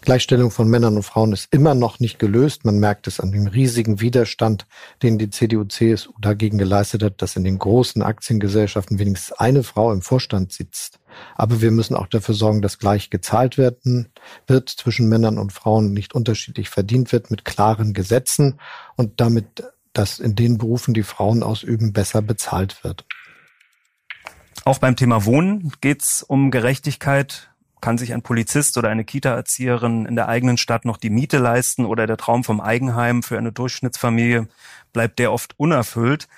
Gleichstellung 0.00 0.50
von 0.50 0.68
Männern 0.68 0.96
und 0.96 1.02
Frauen 1.02 1.32
ist 1.32 1.48
immer 1.52 1.74
noch 1.74 2.00
nicht 2.00 2.18
gelöst. 2.18 2.64
Man 2.64 2.78
merkt 2.78 3.06
es 3.06 3.20
an 3.20 3.32
dem 3.32 3.46
riesigen 3.46 4.00
Widerstand, 4.00 4.66
den 5.02 5.18
die 5.18 5.28
CDU-CSU 5.28 6.12
dagegen 6.20 6.56
geleistet 6.56 7.02
hat, 7.02 7.20
dass 7.20 7.36
in 7.36 7.44
den 7.44 7.58
großen 7.58 8.02
Aktiengesellschaften 8.02 8.98
wenigstens 8.98 9.36
eine 9.38 9.62
Frau 9.62 9.92
im 9.92 10.00
Vorstand 10.00 10.52
sitzt. 10.52 11.00
Aber 11.34 11.60
wir 11.60 11.72
müssen 11.72 11.94
auch 11.94 12.06
dafür 12.06 12.34
sorgen, 12.34 12.62
dass 12.62 12.78
gleich 12.78 13.10
gezahlt 13.10 13.58
werden 13.58 14.08
wird 14.46 14.68
zwischen 14.68 15.08
Männern 15.08 15.36
und 15.36 15.52
Frauen, 15.52 15.92
nicht 15.92 16.14
unterschiedlich 16.14 16.68
verdient 16.70 17.12
wird 17.12 17.30
mit 17.30 17.44
klaren 17.44 17.92
Gesetzen 17.92 18.60
und 18.96 19.20
damit, 19.20 19.64
dass 19.92 20.20
in 20.20 20.36
den 20.36 20.58
Berufen, 20.58 20.94
die 20.94 21.02
Frauen 21.02 21.42
ausüben, 21.42 21.92
besser 21.92 22.22
bezahlt 22.22 22.84
wird. 22.84 23.04
Auch 24.64 24.78
beim 24.78 24.96
Thema 24.96 25.24
Wohnen 25.24 25.72
geht 25.80 26.02
es 26.02 26.22
um 26.22 26.50
Gerechtigkeit 26.50 27.50
kann 27.80 27.98
sich 27.98 28.12
ein 28.12 28.22
Polizist 28.22 28.78
oder 28.78 28.88
eine 28.88 29.04
Kita-Erzieherin 29.04 30.06
in 30.06 30.16
der 30.16 30.28
eigenen 30.28 30.56
Stadt 30.56 30.84
noch 30.84 30.96
die 30.96 31.10
Miete 31.10 31.38
leisten 31.38 31.84
oder 31.84 32.06
der 32.06 32.16
Traum 32.16 32.44
vom 32.44 32.60
Eigenheim 32.60 33.22
für 33.22 33.38
eine 33.38 33.52
Durchschnittsfamilie 33.52 34.48
bleibt 34.92 35.18
der 35.18 35.32
oft 35.32 35.58
unerfüllt. 35.58 36.28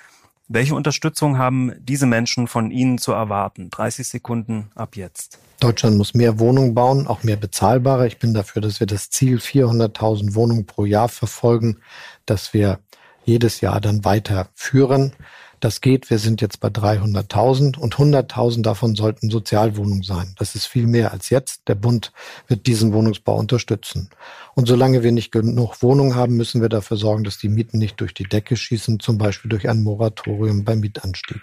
Welche 0.47 0.75
Unterstützung 0.75 1.37
haben 1.37 1.71
diese 1.79 2.05
Menschen 2.05 2.47
von 2.47 2.71
Ihnen 2.71 2.97
zu 2.97 3.13
erwarten? 3.13 3.69
30 3.69 4.07
Sekunden 4.07 4.69
ab 4.75 4.97
jetzt. 4.97 5.39
Deutschland 5.61 5.97
muss 5.97 6.13
mehr 6.13 6.39
Wohnungen 6.39 6.73
bauen, 6.73 7.07
auch 7.07 7.23
mehr 7.23 7.37
bezahlbare. 7.37 8.07
Ich 8.07 8.17
bin 8.17 8.33
dafür, 8.33 8.61
dass 8.61 8.79
wir 8.79 8.87
das 8.87 9.09
Ziel 9.09 9.37
400.000 9.37 10.33
Wohnungen 10.35 10.65
pro 10.65 10.85
Jahr 10.85 11.07
verfolgen, 11.07 11.77
dass 12.25 12.53
wir 12.53 12.79
jedes 13.23 13.61
Jahr 13.61 13.79
dann 13.79 14.03
weiterführen. 14.03 15.13
Das 15.61 15.79
geht. 15.79 16.09
Wir 16.09 16.17
sind 16.17 16.41
jetzt 16.41 16.59
bei 16.59 16.69
300.000 16.69 17.77
und 17.77 17.95
100.000 17.95 18.63
davon 18.63 18.95
sollten 18.95 19.29
Sozialwohnungen 19.29 20.01
sein. 20.01 20.33
Das 20.39 20.55
ist 20.55 20.65
viel 20.65 20.87
mehr 20.87 21.11
als 21.11 21.29
jetzt. 21.29 21.61
Der 21.67 21.75
Bund 21.75 22.11
wird 22.47 22.65
diesen 22.65 22.93
Wohnungsbau 22.93 23.37
unterstützen. 23.37 24.09
Und 24.55 24.67
solange 24.67 25.03
wir 25.03 25.11
nicht 25.11 25.31
genug 25.31 25.83
Wohnungen 25.83 26.15
haben, 26.15 26.35
müssen 26.35 26.61
wir 26.63 26.69
dafür 26.69 26.97
sorgen, 26.97 27.23
dass 27.23 27.37
die 27.37 27.47
Mieten 27.47 27.77
nicht 27.77 28.01
durch 28.01 28.15
die 28.15 28.23
Decke 28.23 28.57
schießen, 28.57 28.99
zum 28.99 29.19
Beispiel 29.19 29.49
durch 29.49 29.69
ein 29.69 29.83
Moratorium 29.83 30.65
beim 30.65 30.79
Mietanstieg. 30.79 31.41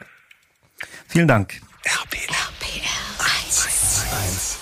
Vielen 1.07 1.29
Dank. 1.29 1.61
1. 4.11 4.59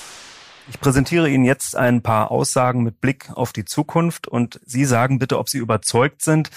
Ich 0.69 0.81
präsentiere 0.81 1.31
Ihnen 1.31 1.47
jetzt 1.47 1.77
ein 1.77 2.03
paar 2.03 2.31
Aussagen 2.31 2.83
mit 2.83 3.01
Blick 3.01 3.31
auf 3.33 3.55
die 3.55 3.65
Zukunft 3.65 4.29
und 4.29 4.61
Sie 4.67 4.85
sagen 4.85 5.19
bitte, 5.19 5.39
ob 5.39 5.49
Sie 5.49 5.59
überzeugt 5.59 6.21
sind, 6.21 6.51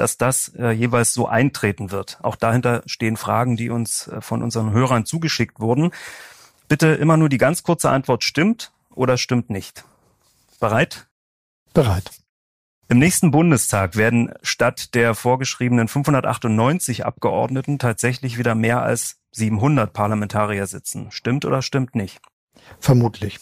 dass 0.00 0.16
das 0.16 0.48
äh, 0.56 0.70
jeweils 0.70 1.12
so 1.12 1.28
eintreten 1.28 1.90
wird. 1.90 2.18
Auch 2.22 2.36
dahinter 2.36 2.82
stehen 2.86 3.16
Fragen, 3.16 3.56
die 3.56 3.70
uns 3.70 4.08
äh, 4.08 4.20
von 4.20 4.42
unseren 4.42 4.72
Hörern 4.72 5.04
zugeschickt 5.04 5.60
wurden. 5.60 5.90
Bitte 6.68 6.88
immer 6.88 7.16
nur 7.16 7.28
die 7.28 7.38
ganz 7.38 7.62
kurze 7.62 7.90
Antwort 7.90 8.24
stimmt 8.24 8.72
oder 8.94 9.18
stimmt 9.18 9.50
nicht. 9.50 9.84
Bereit? 10.58 11.06
Bereit. 11.74 12.10
Im 12.88 12.98
nächsten 12.98 13.30
Bundestag 13.30 13.96
werden 13.96 14.32
statt 14.42 14.94
der 14.94 15.14
vorgeschriebenen 15.14 15.86
598 15.86 17.04
Abgeordneten 17.04 17.78
tatsächlich 17.78 18.38
wieder 18.38 18.54
mehr 18.54 18.82
als 18.82 19.18
700 19.32 19.92
Parlamentarier 19.92 20.66
sitzen. 20.66 21.10
Stimmt 21.12 21.44
oder 21.44 21.62
stimmt 21.62 21.94
nicht? 21.94 22.20
Vermutlich. 22.80 23.38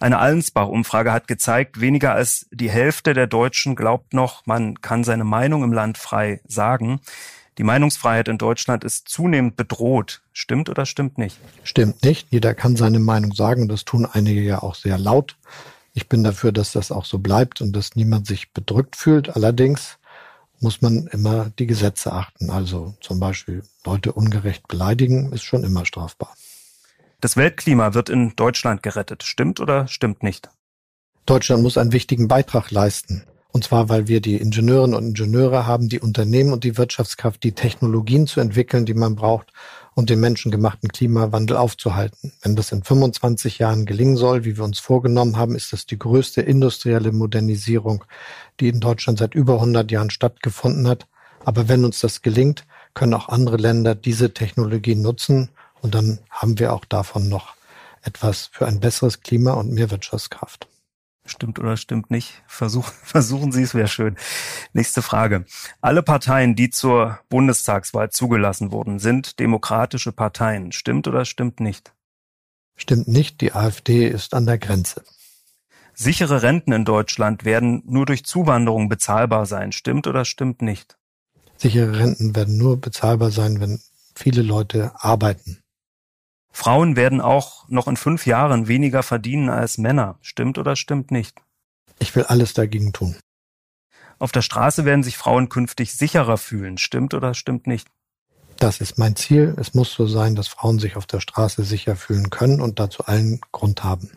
Eine 0.00 0.18
Allensbach-Umfrage 0.18 1.12
hat 1.12 1.28
gezeigt, 1.28 1.80
weniger 1.80 2.14
als 2.14 2.46
die 2.50 2.70
Hälfte 2.70 3.14
der 3.14 3.26
Deutschen 3.26 3.76
glaubt 3.76 4.12
noch, 4.12 4.46
man 4.46 4.80
kann 4.80 5.04
seine 5.04 5.24
Meinung 5.24 5.62
im 5.62 5.72
Land 5.72 5.98
frei 5.98 6.40
sagen. 6.46 7.00
Die 7.58 7.62
Meinungsfreiheit 7.62 8.28
in 8.28 8.38
Deutschland 8.38 8.82
ist 8.82 9.08
zunehmend 9.08 9.56
bedroht. 9.56 10.22
Stimmt 10.32 10.68
oder 10.68 10.86
stimmt 10.86 11.18
nicht? 11.18 11.38
Stimmt 11.62 12.02
nicht. 12.02 12.28
Jeder 12.30 12.52
kann 12.54 12.74
seine 12.76 12.98
Meinung 12.98 13.32
sagen. 13.32 13.68
Das 13.68 13.84
tun 13.84 14.06
einige 14.06 14.40
ja 14.40 14.62
auch 14.62 14.74
sehr 14.74 14.98
laut. 14.98 15.36
Ich 15.92 16.08
bin 16.08 16.24
dafür, 16.24 16.50
dass 16.50 16.72
das 16.72 16.90
auch 16.90 17.04
so 17.04 17.18
bleibt 17.20 17.60
und 17.60 17.74
dass 17.74 17.94
niemand 17.94 18.26
sich 18.26 18.52
bedrückt 18.52 18.96
fühlt. 18.96 19.36
Allerdings 19.36 19.98
muss 20.60 20.82
man 20.82 21.06
immer 21.08 21.52
die 21.58 21.66
Gesetze 21.66 22.12
achten. 22.12 22.50
Also 22.50 22.94
zum 23.00 23.20
Beispiel 23.20 23.62
Leute 23.84 24.12
ungerecht 24.12 24.66
beleidigen 24.66 25.32
ist 25.32 25.44
schon 25.44 25.62
immer 25.62 25.86
strafbar. 25.86 26.34
Das 27.24 27.38
Weltklima 27.38 27.94
wird 27.94 28.10
in 28.10 28.36
Deutschland 28.36 28.82
gerettet. 28.82 29.22
Stimmt 29.22 29.58
oder 29.58 29.88
stimmt 29.88 30.22
nicht? 30.22 30.50
Deutschland 31.24 31.62
muss 31.62 31.78
einen 31.78 31.92
wichtigen 31.94 32.28
Beitrag 32.28 32.70
leisten. 32.70 33.24
Und 33.50 33.64
zwar, 33.64 33.88
weil 33.88 34.08
wir 34.08 34.20
die 34.20 34.36
Ingenieurinnen 34.36 34.94
und 34.94 35.06
Ingenieure 35.06 35.66
haben, 35.66 35.88
die 35.88 36.00
Unternehmen 36.00 36.52
und 36.52 36.64
die 36.64 36.76
Wirtschaftskraft, 36.76 37.42
die 37.42 37.52
Technologien 37.52 38.26
zu 38.26 38.40
entwickeln, 38.40 38.84
die 38.84 38.92
man 38.92 39.16
braucht, 39.16 39.54
um 39.94 40.04
den 40.04 40.20
menschengemachten 40.20 40.90
Klimawandel 40.90 41.56
aufzuhalten. 41.56 42.34
Wenn 42.42 42.56
das 42.56 42.72
in 42.72 42.82
25 42.82 43.58
Jahren 43.58 43.86
gelingen 43.86 44.18
soll, 44.18 44.44
wie 44.44 44.58
wir 44.58 44.64
uns 44.64 44.78
vorgenommen 44.78 45.38
haben, 45.38 45.54
ist 45.54 45.72
das 45.72 45.86
die 45.86 45.98
größte 45.98 46.42
industrielle 46.42 47.10
Modernisierung, 47.10 48.04
die 48.60 48.68
in 48.68 48.80
Deutschland 48.80 49.18
seit 49.18 49.34
über 49.34 49.54
100 49.54 49.90
Jahren 49.90 50.10
stattgefunden 50.10 50.86
hat. 50.86 51.06
Aber 51.42 51.70
wenn 51.70 51.86
uns 51.86 52.00
das 52.00 52.20
gelingt, 52.20 52.66
können 52.92 53.14
auch 53.14 53.30
andere 53.30 53.56
Länder 53.56 53.94
diese 53.94 54.34
Technologie 54.34 54.94
nutzen 54.94 55.48
und 55.84 55.94
dann 55.94 56.18
haben 56.30 56.58
wir 56.58 56.72
auch 56.72 56.86
davon 56.86 57.28
noch 57.28 57.54
etwas 58.00 58.48
für 58.52 58.66
ein 58.66 58.80
besseres 58.80 59.20
Klima 59.20 59.52
und 59.52 59.70
mehr 59.70 59.90
Wirtschaftskraft. 59.90 60.66
Stimmt 61.26 61.58
oder 61.58 61.76
stimmt 61.76 62.10
nicht? 62.10 62.42
Versuch, 62.46 62.86
versuchen 63.02 63.52
Sie 63.52 63.62
es, 63.62 63.74
wäre 63.74 63.88
schön. 63.88 64.16
Nächste 64.72 65.02
Frage. 65.02 65.44
Alle 65.82 66.02
Parteien, 66.02 66.54
die 66.56 66.70
zur 66.70 67.18
Bundestagswahl 67.28 68.08
zugelassen 68.08 68.72
wurden, 68.72 68.98
sind 68.98 69.38
demokratische 69.40 70.12
Parteien. 70.12 70.72
Stimmt 70.72 71.06
oder 71.06 71.26
stimmt 71.26 71.60
nicht? 71.60 71.92
Stimmt 72.76 73.06
nicht. 73.08 73.42
Die 73.42 73.52
AfD 73.52 74.08
ist 74.08 74.32
an 74.32 74.46
der 74.46 74.56
Grenze. 74.56 75.04
Sichere 75.92 76.40
Renten 76.40 76.72
in 76.72 76.86
Deutschland 76.86 77.44
werden 77.44 77.82
nur 77.84 78.06
durch 78.06 78.24
Zuwanderung 78.24 78.88
bezahlbar 78.88 79.44
sein. 79.44 79.70
Stimmt 79.70 80.06
oder 80.06 80.24
stimmt 80.24 80.62
nicht? 80.62 80.96
Sichere 81.58 81.98
Renten 81.98 82.34
werden 82.34 82.56
nur 82.56 82.80
bezahlbar 82.80 83.30
sein, 83.30 83.60
wenn 83.60 83.80
viele 84.14 84.40
Leute 84.40 84.92
arbeiten. 84.94 85.58
Frauen 86.56 86.94
werden 86.94 87.20
auch 87.20 87.68
noch 87.68 87.88
in 87.88 87.96
fünf 87.96 88.26
Jahren 88.26 88.68
weniger 88.68 89.02
verdienen 89.02 89.50
als 89.50 89.76
Männer. 89.76 90.18
Stimmt 90.22 90.56
oder 90.56 90.76
stimmt 90.76 91.10
nicht? 91.10 91.42
Ich 91.98 92.14
will 92.14 92.22
alles 92.22 92.54
dagegen 92.54 92.92
tun. 92.92 93.16
Auf 94.20 94.30
der 94.30 94.40
Straße 94.40 94.84
werden 94.84 95.02
sich 95.02 95.18
Frauen 95.18 95.48
künftig 95.48 95.92
sicherer 95.94 96.38
fühlen. 96.38 96.78
Stimmt 96.78 97.12
oder 97.12 97.34
stimmt 97.34 97.66
nicht? 97.66 97.88
Das 98.56 98.80
ist 98.80 98.98
mein 98.98 99.16
Ziel. 99.16 99.56
Es 99.58 99.74
muss 99.74 99.92
so 99.92 100.06
sein, 100.06 100.36
dass 100.36 100.46
Frauen 100.46 100.78
sich 100.78 100.94
auf 100.94 101.06
der 101.06 101.18
Straße 101.18 101.64
sicher 101.64 101.96
fühlen 101.96 102.30
können 102.30 102.60
und 102.60 102.78
dazu 102.78 103.04
allen 103.04 103.40
Grund 103.50 103.82
haben. 103.82 104.12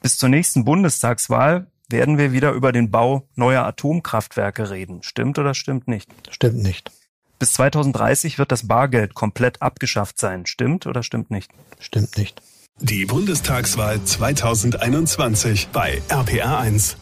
Bis 0.00 0.18
zur 0.18 0.28
nächsten 0.28 0.64
Bundestagswahl 0.64 1.66
werden 1.88 2.16
wir 2.16 2.30
wieder 2.32 2.52
über 2.52 2.70
den 2.70 2.92
Bau 2.92 3.28
neuer 3.34 3.64
Atomkraftwerke 3.64 4.70
reden. 4.70 5.02
Stimmt 5.02 5.36
oder 5.40 5.52
stimmt 5.52 5.88
nicht? 5.88 6.08
Stimmt 6.30 6.62
nicht. 6.62 6.92
Bis 7.38 7.52
2030 7.52 8.38
wird 8.38 8.50
das 8.50 8.66
Bargeld 8.66 9.14
komplett 9.14 9.60
abgeschafft 9.60 10.18
sein. 10.18 10.46
Stimmt 10.46 10.86
oder 10.86 11.02
stimmt 11.02 11.30
nicht? 11.30 11.50
Stimmt 11.78 12.16
nicht. 12.16 12.40
Die 12.80 13.04
Bundestagswahl 13.04 14.02
2021 14.02 15.68
bei 15.68 16.00
RPR1. 16.08 16.96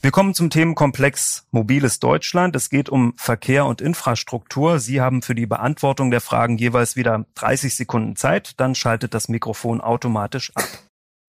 Wir 0.00 0.10
kommen 0.10 0.34
zum 0.34 0.50
Themenkomplex 0.50 1.46
Mobiles 1.50 1.98
Deutschland. 1.98 2.54
Es 2.56 2.68
geht 2.68 2.90
um 2.90 3.14
Verkehr 3.16 3.64
und 3.64 3.80
Infrastruktur. 3.80 4.78
Sie 4.78 5.00
haben 5.00 5.22
für 5.22 5.34
die 5.34 5.46
Beantwortung 5.46 6.10
der 6.10 6.20
Fragen 6.20 6.58
jeweils 6.58 6.96
wieder 6.96 7.24
30 7.34 7.74
Sekunden 7.74 8.16
Zeit. 8.16 8.60
Dann 8.60 8.74
schaltet 8.74 9.14
das 9.14 9.28
Mikrofon 9.28 9.80
automatisch 9.80 10.52
ab. 10.54 10.68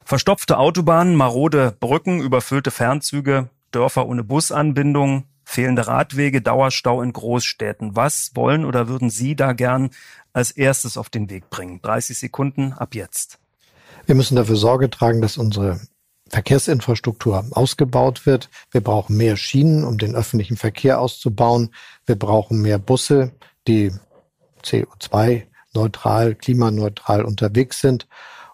Verstopfte 0.03 0.57
Autobahnen, 0.57 1.15
marode 1.15 1.75
Brücken, 1.79 2.21
überfüllte 2.21 2.71
Fernzüge, 2.71 3.49
Dörfer 3.71 4.07
ohne 4.07 4.23
Busanbindung, 4.23 5.23
fehlende 5.45 5.87
Radwege, 5.87 6.41
Dauerstau 6.41 7.01
in 7.01 7.13
Großstädten. 7.13 7.95
Was 7.95 8.31
wollen 8.33 8.65
oder 8.65 8.87
würden 8.87 9.09
Sie 9.09 9.35
da 9.35 9.53
gern 9.53 9.91
als 10.33 10.51
erstes 10.51 10.97
auf 10.97 11.09
den 11.09 11.29
Weg 11.29 11.49
bringen? 11.49 11.81
30 11.81 12.17
Sekunden 12.17 12.73
ab 12.73 12.95
jetzt. 12.95 13.39
Wir 14.05 14.15
müssen 14.15 14.35
dafür 14.35 14.57
Sorge 14.57 14.89
tragen, 14.89 15.21
dass 15.21 15.37
unsere 15.37 15.79
Verkehrsinfrastruktur 16.29 17.45
ausgebaut 17.51 18.25
wird. 18.25 18.49
Wir 18.71 18.81
brauchen 18.81 19.15
mehr 19.15 19.37
Schienen, 19.37 19.83
um 19.83 19.97
den 19.97 20.15
öffentlichen 20.15 20.57
Verkehr 20.57 20.99
auszubauen. 20.99 21.73
Wir 22.05 22.17
brauchen 22.17 22.61
mehr 22.61 22.79
Busse, 22.79 23.31
die 23.67 23.91
CO2-neutral, 24.63 26.35
klimaneutral 26.35 27.23
unterwegs 27.23 27.79
sind. 27.79 28.07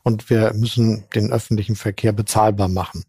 Und 0.03 0.29
wir 0.29 0.53
müssen 0.53 1.05
den 1.15 1.31
öffentlichen 1.31 1.75
Verkehr 1.75 2.11
bezahlbar 2.11 2.67
machen. 2.67 3.03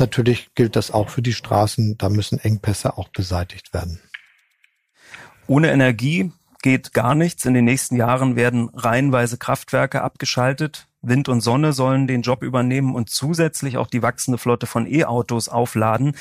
Natürlich 0.00 0.48
gilt 0.54 0.76
das 0.76 0.90
auch 0.90 1.10
für 1.10 1.20
die 1.20 1.34
Straßen. 1.34 1.98
Da 1.98 2.08
müssen 2.08 2.38
Engpässe 2.38 2.96
auch 2.96 3.08
beseitigt 3.10 3.74
werden. 3.74 4.00
Ohne 5.46 5.70
Energie 5.70 6.32
geht 6.62 6.94
gar 6.94 7.14
nichts. 7.14 7.44
In 7.44 7.52
den 7.52 7.66
nächsten 7.66 7.96
Jahren 7.96 8.34
werden 8.34 8.70
reihenweise 8.72 9.36
Kraftwerke 9.36 10.02
abgeschaltet. 10.02 10.86
Wind 11.02 11.28
und 11.28 11.42
Sonne 11.42 11.74
sollen 11.74 12.06
den 12.06 12.22
Job 12.22 12.42
übernehmen 12.42 12.94
und 12.94 13.10
zusätzlich 13.10 13.76
auch 13.76 13.88
die 13.88 14.02
wachsende 14.02 14.38
Flotte 14.38 14.66
von 14.66 14.86
E-Autos 14.86 15.48
aufladen. 15.50 16.16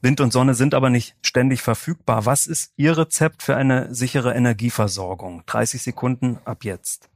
Wind 0.00 0.20
und 0.20 0.32
Sonne 0.32 0.54
sind 0.54 0.74
aber 0.74 0.88
nicht 0.88 1.14
ständig 1.22 1.60
verfügbar. 1.60 2.24
Was 2.24 2.46
ist 2.46 2.72
Ihr 2.76 2.96
Rezept 2.96 3.42
für 3.42 3.56
eine 3.56 3.94
sichere 3.94 4.32
Energieversorgung? 4.32 5.42
30 5.46 5.82
Sekunden 5.82 6.38
ab 6.46 6.64
jetzt. 6.64 7.10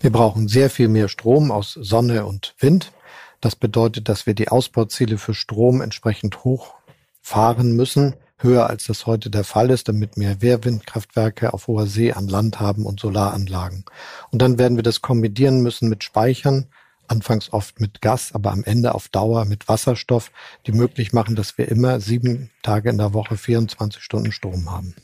Wir 0.00 0.10
brauchen 0.10 0.48
sehr 0.48 0.70
viel 0.70 0.88
mehr 0.88 1.08
Strom 1.08 1.50
aus 1.50 1.72
Sonne 1.72 2.24
und 2.24 2.54
Wind. 2.58 2.92
Das 3.40 3.56
bedeutet, 3.56 4.08
dass 4.08 4.26
wir 4.26 4.34
die 4.34 4.48
Ausbauziele 4.48 5.18
für 5.18 5.34
Strom 5.34 5.80
entsprechend 5.80 6.44
hochfahren 6.44 7.76
müssen, 7.76 8.14
höher 8.38 8.68
als 8.68 8.86
das 8.86 9.06
heute 9.06 9.30
der 9.30 9.44
Fall 9.44 9.70
ist, 9.70 9.88
damit 9.88 10.16
wir 10.16 10.40
Wehrwindkraftwerke 10.42 11.52
auf 11.52 11.66
hoher 11.66 11.86
See 11.86 12.12
an 12.12 12.28
Land 12.28 12.60
haben 12.60 12.86
und 12.86 13.00
Solaranlagen. 13.00 13.84
Und 14.30 14.42
dann 14.42 14.58
werden 14.58 14.76
wir 14.76 14.82
das 14.82 15.02
kombinieren 15.02 15.60
müssen 15.60 15.88
mit 15.88 16.04
Speichern, 16.04 16.66
anfangs 17.08 17.52
oft 17.52 17.80
mit 17.80 18.00
Gas, 18.00 18.32
aber 18.32 18.52
am 18.52 18.64
Ende 18.64 18.94
auf 18.94 19.08
Dauer 19.08 19.44
mit 19.44 19.68
Wasserstoff, 19.68 20.30
die 20.66 20.72
möglich 20.72 21.12
machen, 21.12 21.36
dass 21.36 21.58
wir 21.58 21.68
immer 21.68 22.00
sieben 22.00 22.50
Tage 22.62 22.90
in 22.90 22.98
der 22.98 23.14
Woche 23.14 23.36
24 23.36 24.02
Stunden 24.02 24.32
Strom 24.32 24.70
haben. 24.70 24.94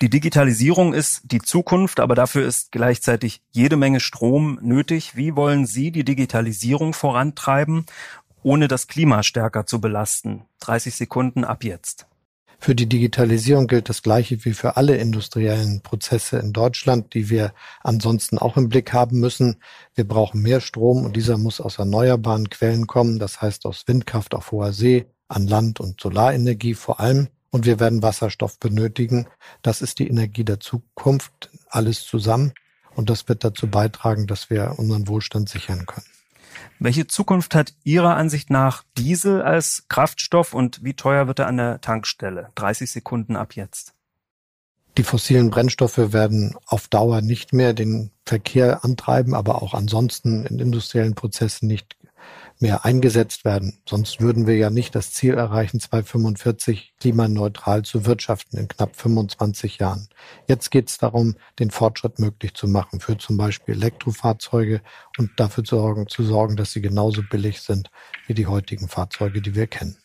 Die 0.00 0.10
Digitalisierung 0.10 0.94
ist 0.94 1.22
die 1.24 1.40
Zukunft, 1.40 1.98
aber 1.98 2.14
dafür 2.14 2.46
ist 2.46 2.70
gleichzeitig 2.70 3.42
jede 3.50 3.76
Menge 3.76 3.98
Strom 3.98 4.60
nötig. 4.62 5.16
Wie 5.16 5.34
wollen 5.34 5.66
Sie 5.66 5.90
die 5.90 6.04
Digitalisierung 6.04 6.92
vorantreiben, 6.92 7.84
ohne 8.44 8.68
das 8.68 8.86
Klima 8.86 9.24
stärker 9.24 9.66
zu 9.66 9.80
belasten? 9.80 10.44
30 10.60 10.94
Sekunden 10.94 11.42
ab 11.42 11.64
jetzt. 11.64 12.06
Für 12.60 12.76
die 12.76 12.88
Digitalisierung 12.88 13.66
gilt 13.66 13.88
das 13.88 14.02
Gleiche 14.02 14.44
wie 14.44 14.52
für 14.52 14.76
alle 14.76 14.96
industriellen 14.96 15.80
Prozesse 15.80 16.38
in 16.38 16.52
Deutschland, 16.52 17.14
die 17.14 17.28
wir 17.28 17.52
ansonsten 17.82 18.38
auch 18.38 18.56
im 18.56 18.68
Blick 18.68 18.92
haben 18.92 19.18
müssen. 19.18 19.56
Wir 19.94 20.06
brauchen 20.06 20.42
mehr 20.42 20.60
Strom 20.60 21.04
und 21.04 21.16
dieser 21.16 21.38
muss 21.38 21.60
aus 21.60 21.78
erneuerbaren 21.78 22.50
Quellen 22.50 22.86
kommen, 22.86 23.18
das 23.18 23.42
heißt 23.42 23.66
aus 23.66 23.82
Windkraft 23.88 24.34
auf 24.34 24.52
hoher 24.52 24.72
See, 24.72 25.06
an 25.26 25.48
Land 25.48 25.80
und 25.80 26.00
Solarenergie 26.00 26.74
vor 26.74 27.00
allem 27.00 27.28
und 27.50 27.66
wir 27.66 27.80
werden 27.80 28.02
Wasserstoff 28.02 28.58
benötigen. 28.58 29.26
Das 29.62 29.82
ist 29.82 29.98
die 29.98 30.08
Energie 30.08 30.44
der 30.44 30.60
Zukunft, 30.60 31.50
alles 31.68 32.04
zusammen. 32.04 32.52
Und 32.94 33.10
das 33.10 33.28
wird 33.28 33.44
dazu 33.44 33.68
beitragen, 33.68 34.26
dass 34.26 34.50
wir 34.50 34.74
unseren 34.76 35.08
Wohlstand 35.08 35.48
sichern 35.48 35.86
können. 35.86 36.06
Welche 36.80 37.06
Zukunft 37.06 37.54
hat 37.54 37.74
Ihrer 37.84 38.16
Ansicht 38.16 38.50
nach 38.50 38.84
Diesel 38.96 39.42
als 39.42 39.84
Kraftstoff 39.88 40.54
und 40.54 40.84
wie 40.84 40.94
teuer 40.94 41.26
wird 41.26 41.38
er 41.38 41.46
an 41.46 41.56
der 41.56 41.80
Tankstelle? 41.80 42.50
30 42.54 42.90
Sekunden 42.90 43.36
ab 43.36 43.54
jetzt. 43.54 43.94
Die 44.96 45.04
fossilen 45.04 45.50
Brennstoffe 45.50 46.12
werden 46.12 46.56
auf 46.66 46.88
Dauer 46.88 47.20
nicht 47.20 47.52
mehr 47.52 47.72
den 47.72 48.10
Verkehr 48.26 48.84
antreiben, 48.84 49.34
aber 49.34 49.62
auch 49.62 49.74
ansonsten 49.74 50.44
in 50.44 50.58
industriellen 50.58 51.14
Prozessen 51.14 51.68
nicht 51.68 51.96
mehr 52.60 52.84
eingesetzt 52.84 53.44
werden. 53.44 53.78
Sonst 53.88 54.20
würden 54.20 54.46
wir 54.46 54.56
ja 54.56 54.70
nicht 54.70 54.94
das 54.94 55.12
Ziel 55.12 55.34
erreichen, 55.34 55.80
2045 55.80 56.94
klimaneutral 57.00 57.82
zu 57.82 58.06
wirtschaften 58.06 58.58
in 58.58 58.68
knapp 58.68 58.96
25 58.96 59.78
Jahren. 59.78 60.08
Jetzt 60.46 60.70
geht 60.70 60.88
es 60.88 60.98
darum, 60.98 61.36
den 61.58 61.70
Fortschritt 61.70 62.18
möglich 62.18 62.54
zu 62.54 62.66
machen 62.66 63.00
für 63.00 63.16
zum 63.16 63.36
Beispiel 63.36 63.74
Elektrofahrzeuge 63.74 64.82
und 65.18 65.30
dafür 65.36 65.64
zu 65.64 65.76
sorgen, 65.76 66.08
zu 66.08 66.24
sorgen, 66.24 66.56
dass 66.56 66.72
sie 66.72 66.80
genauso 66.80 67.22
billig 67.22 67.60
sind 67.60 67.90
wie 68.26 68.34
die 68.34 68.46
heutigen 68.46 68.88
Fahrzeuge, 68.88 69.40
die 69.40 69.54
wir 69.54 69.66
kennen. 69.66 69.96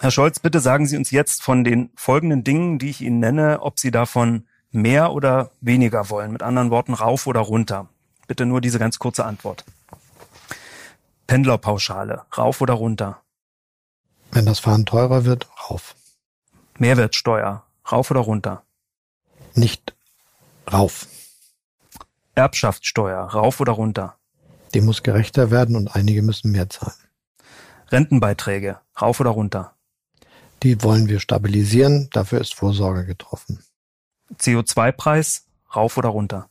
Herr 0.00 0.10
Scholz, 0.10 0.38
bitte 0.38 0.60
sagen 0.60 0.86
Sie 0.86 0.96
uns 0.96 1.10
jetzt 1.10 1.42
von 1.42 1.64
den 1.64 1.90
folgenden 1.96 2.44
Dingen, 2.44 2.78
die 2.78 2.90
ich 2.90 3.00
Ihnen 3.00 3.18
nenne, 3.18 3.60
ob 3.62 3.80
Sie 3.80 3.90
davon 3.90 4.46
mehr 4.70 5.12
oder 5.12 5.50
weniger 5.60 6.10
wollen. 6.10 6.32
Mit 6.32 6.42
anderen 6.42 6.70
Worten, 6.70 6.94
rauf 6.94 7.26
oder 7.26 7.40
runter. 7.40 7.88
Bitte 8.26 8.46
nur 8.46 8.60
diese 8.60 8.78
ganz 8.78 8.98
kurze 8.98 9.24
Antwort. 9.24 9.64
Pendlerpauschale, 11.26 12.22
rauf 12.36 12.60
oder 12.60 12.74
runter? 12.74 13.22
Wenn 14.32 14.46
das 14.46 14.58
Fahren 14.58 14.86
teurer 14.86 15.24
wird, 15.24 15.48
rauf. 15.68 15.94
Mehrwertsteuer, 16.78 17.64
rauf 17.90 18.10
oder 18.10 18.20
runter? 18.20 18.62
Nicht 19.54 19.94
rauf. 20.72 21.06
Erbschaftssteuer, 22.34 23.20
rauf 23.20 23.60
oder 23.60 23.72
runter? 23.72 24.16
Die 24.74 24.80
muss 24.80 25.02
gerechter 25.02 25.50
werden 25.50 25.76
und 25.76 25.94
einige 25.96 26.22
müssen 26.22 26.52
mehr 26.52 26.68
zahlen. 26.68 26.96
Rentenbeiträge, 27.88 28.78
rauf 29.00 29.20
oder 29.20 29.30
runter? 29.30 29.74
Die 30.62 30.82
wollen 30.82 31.08
wir 31.08 31.20
stabilisieren, 31.20 32.08
dafür 32.12 32.40
ist 32.40 32.54
Vorsorge 32.54 33.06
getroffen. 33.06 33.64
CO2-Preis, 34.38 35.46
rauf 35.74 35.96
oder 35.96 36.08
runter? 36.10 36.48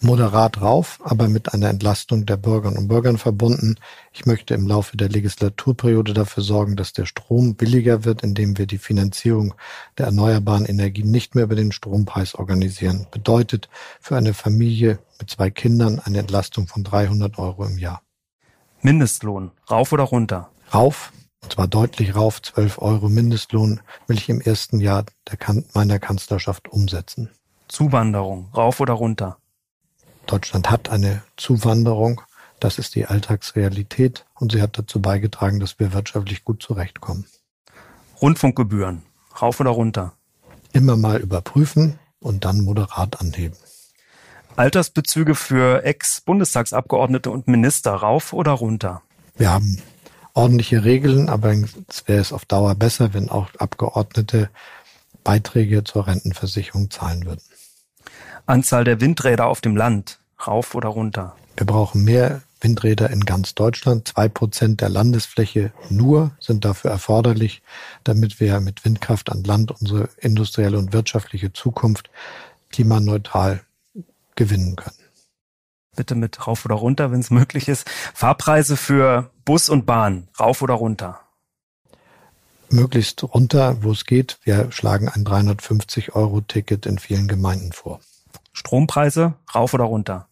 Moderat 0.00 0.60
rauf, 0.60 1.00
aber 1.04 1.28
mit 1.28 1.54
einer 1.54 1.68
Entlastung 1.68 2.26
der 2.26 2.36
Bürgerinnen 2.36 2.78
und 2.78 2.88
Bürgern 2.88 3.18
verbunden. 3.18 3.76
Ich 4.12 4.26
möchte 4.26 4.54
im 4.54 4.66
Laufe 4.66 4.96
der 4.96 5.08
Legislaturperiode 5.08 6.14
dafür 6.14 6.42
sorgen, 6.42 6.76
dass 6.76 6.92
der 6.92 7.06
Strom 7.06 7.54
billiger 7.54 8.04
wird, 8.04 8.22
indem 8.22 8.58
wir 8.58 8.66
die 8.66 8.78
Finanzierung 8.78 9.54
der 9.98 10.06
erneuerbaren 10.06 10.66
Energien 10.66 11.10
nicht 11.10 11.34
mehr 11.34 11.44
über 11.44 11.54
den 11.54 11.72
Strompreis 11.72 12.34
organisieren. 12.34 13.06
Bedeutet 13.10 13.68
für 14.00 14.16
eine 14.16 14.34
Familie 14.34 14.98
mit 15.18 15.30
zwei 15.30 15.50
Kindern 15.50 16.00
eine 16.00 16.18
Entlastung 16.18 16.66
von 16.66 16.84
300 16.84 17.38
Euro 17.38 17.64
im 17.64 17.78
Jahr. 17.78 18.02
Mindestlohn, 18.82 19.50
rauf 19.70 19.92
oder 19.92 20.04
runter? 20.04 20.50
Rauf, 20.72 21.12
und 21.42 21.52
zwar 21.52 21.68
deutlich 21.68 22.14
rauf, 22.14 22.42
12 22.42 22.78
Euro 22.78 23.08
Mindestlohn 23.08 23.80
will 24.06 24.16
ich 24.16 24.28
im 24.28 24.40
ersten 24.40 24.80
Jahr 24.80 25.04
meiner 25.74 25.98
Kanzlerschaft 25.98 26.68
umsetzen. 26.68 27.30
Zuwanderung, 27.68 28.48
rauf 28.54 28.80
oder 28.80 28.94
runter? 28.94 29.38
Deutschland 30.26 30.70
hat 30.70 30.88
eine 30.88 31.22
Zuwanderung. 31.36 32.22
Das 32.60 32.78
ist 32.78 32.94
die 32.94 33.06
Alltagsrealität 33.06 34.24
und 34.34 34.52
sie 34.52 34.62
hat 34.62 34.78
dazu 34.78 35.00
beigetragen, 35.00 35.60
dass 35.60 35.78
wir 35.78 35.92
wirtschaftlich 35.92 36.44
gut 36.44 36.62
zurechtkommen. 36.62 37.26
Rundfunkgebühren, 38.20 39.02
rauf 39.40 39.60
oder 39.60 39.70
runter? 39.70 40.14
Immer 40.72 40.96
mal 40.96 41.20
überprüfen 41.20 41.98
und 42.20 42.44
dann 42.44 42.62
moderat 42.62 43.20
anheben. 43.20 43.56
Altersbezüge 44.56 45.34
für 45.34 45.84
Ex-Bundestagsabgeordnete 45.84 47.30
und 47.30 47.46
Minister, 47.46 47.92
rauf 47.92 48.32
oder 48.32 48.52
runter? 48.52 49.02
Wir 49.36 49.50
haben 49.50 49.82
ordentliche 50.32 50.82
Regeln, 50.84 51.28
aber 51.28 51.52
es 51.52 52.08
wäre 52.08 52.20
es 52.20 52.32
auf 52.32 52.46
Dauer 52.46 52.74
besser, 52.74 53.12
wenn 53.12 53.28
auch 53.28 53.54
Abgeordnete 53.58 54.48
Beiträge 55.24 55.84
zur 55.84 56.06
Rentenversicherung 56.06 56.90
zahlen 56.90 57.26
würden. 57.26 57.42
Anzahl 58.46 58.84
der 58.84 59.00
Windräder 59.00 59.46
auf 59.46 59.60
dem 59.60 59.76
Land, 59.76 60.20
rauf 60.46 60.74
oder 60.74 60.88
runter? 60.88 61.36
Wir 61.56 61.66
brauchen 61.66 62.04
mehr 62.04 62.42
Windräder 62.60 63.10
in 63.10 63.20
ganz 63.20 63.54
Deutschland. 63.54 64.08
Zwei 64.08 64.28
Prozent 64.28 64.80
der 64.80 64.88
Landesfläche 64.88 65.72
nur 65.90 66.30
sind 66.38 66.64
dafür 66.64 66.90
erforderlich, 66.90 67.62
damit 68.04 68.40
wir 68.40 68.60
mit 68.60 68.84
Windkraft 68.84 69.30
an 69.30 69.44
Land 69.44 69.72
unsere 69.72 70.08
industrielle 70.18 70.78
und 70.78 70.92
wirtschaftliche 70.92 71.52
Zukunft 71.52 72.10
klimaneutral 72.70 73.62
gewinnen 74.36 74.76
können. 74.76 74.96
Bitte 75.96 76.14
mit 76.14 76.46
rauf 76.46 76.64
oder 76.64 76.74
runter, 76.74 77.10
wenn 77.10 77.20
es 77.20 77.30
möglich 77.30 77.68
ist. 77.68 77.88
Fahrpreise 78.14 78.76
für 78.76 79.30
Bus 79.44 79.68
und 79.68 79.86
Bahn, 79.86 80.28
rauf 80.38 80.62
oder 80.62 80.74
runter? 80.74 81.20
Möglichst 82.68 83.22
runter, 83.22 83.82
wo 83.82 83.92
es 83.92 84.04
geht. 84.04 84.38
Wir 84.42 84.70
schlagen 84.72 85.08
ein 85.08 85.24
350 85.24 86.14
Euro 86.14 86.40
Ticket 86.42 86.84
in 86.84 86.98
vielen 86.98 87.28
Gemeinden 87.28 87.72
vor. 87.72 88.00
Strompreise 88.56 89.34
rauf 89.54 89.74
oder 89.74 89.84
runter? 89.84 90.28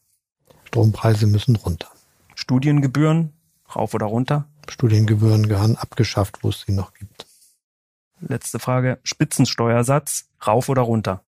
Strompreise 0.65 1.27
müssen 1.27 1.57
runter. 1.57 1.89
Studiengebühren 2.35 3.35
rauf 3.77 3.93
oder 3.93 4.07
runter? 4.07 4.47
Studiengebühren 4.69 5.47
gehören 5.47 5.77
abgeschafft, 5.77 6.39
wo 6.41 6.49
es 6.49 6.65
sie 6.67 6.73
noch 6.73 6.95
gibt. 6.95 7.27
Letzte 8.21 8.59
Frage. 8.59 8.99
Spitzensteuersatz 9.03 10.25
rauf 10.47 10.71
oder 10.71 10.83
runter? 10.83 11.23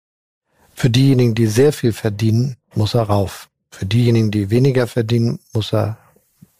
Für 0.75 0.91
diejenigen, 0.91 1.34
die 1.34 1.47
sehr 1.47 1.73
viel 1.73 1.93
verdienen, 1.93 2.58
muss 2.75 2.93
er 2.93 3.03
rauf. 3.03 3.49
Für 3.71 3.88
diejenigen, 3.88 4.29
die 4.29 4.51
weniger 4.51 4.86
verdienen, 4.86 5.39
muss 5.51 5.73
er 5.73 5.97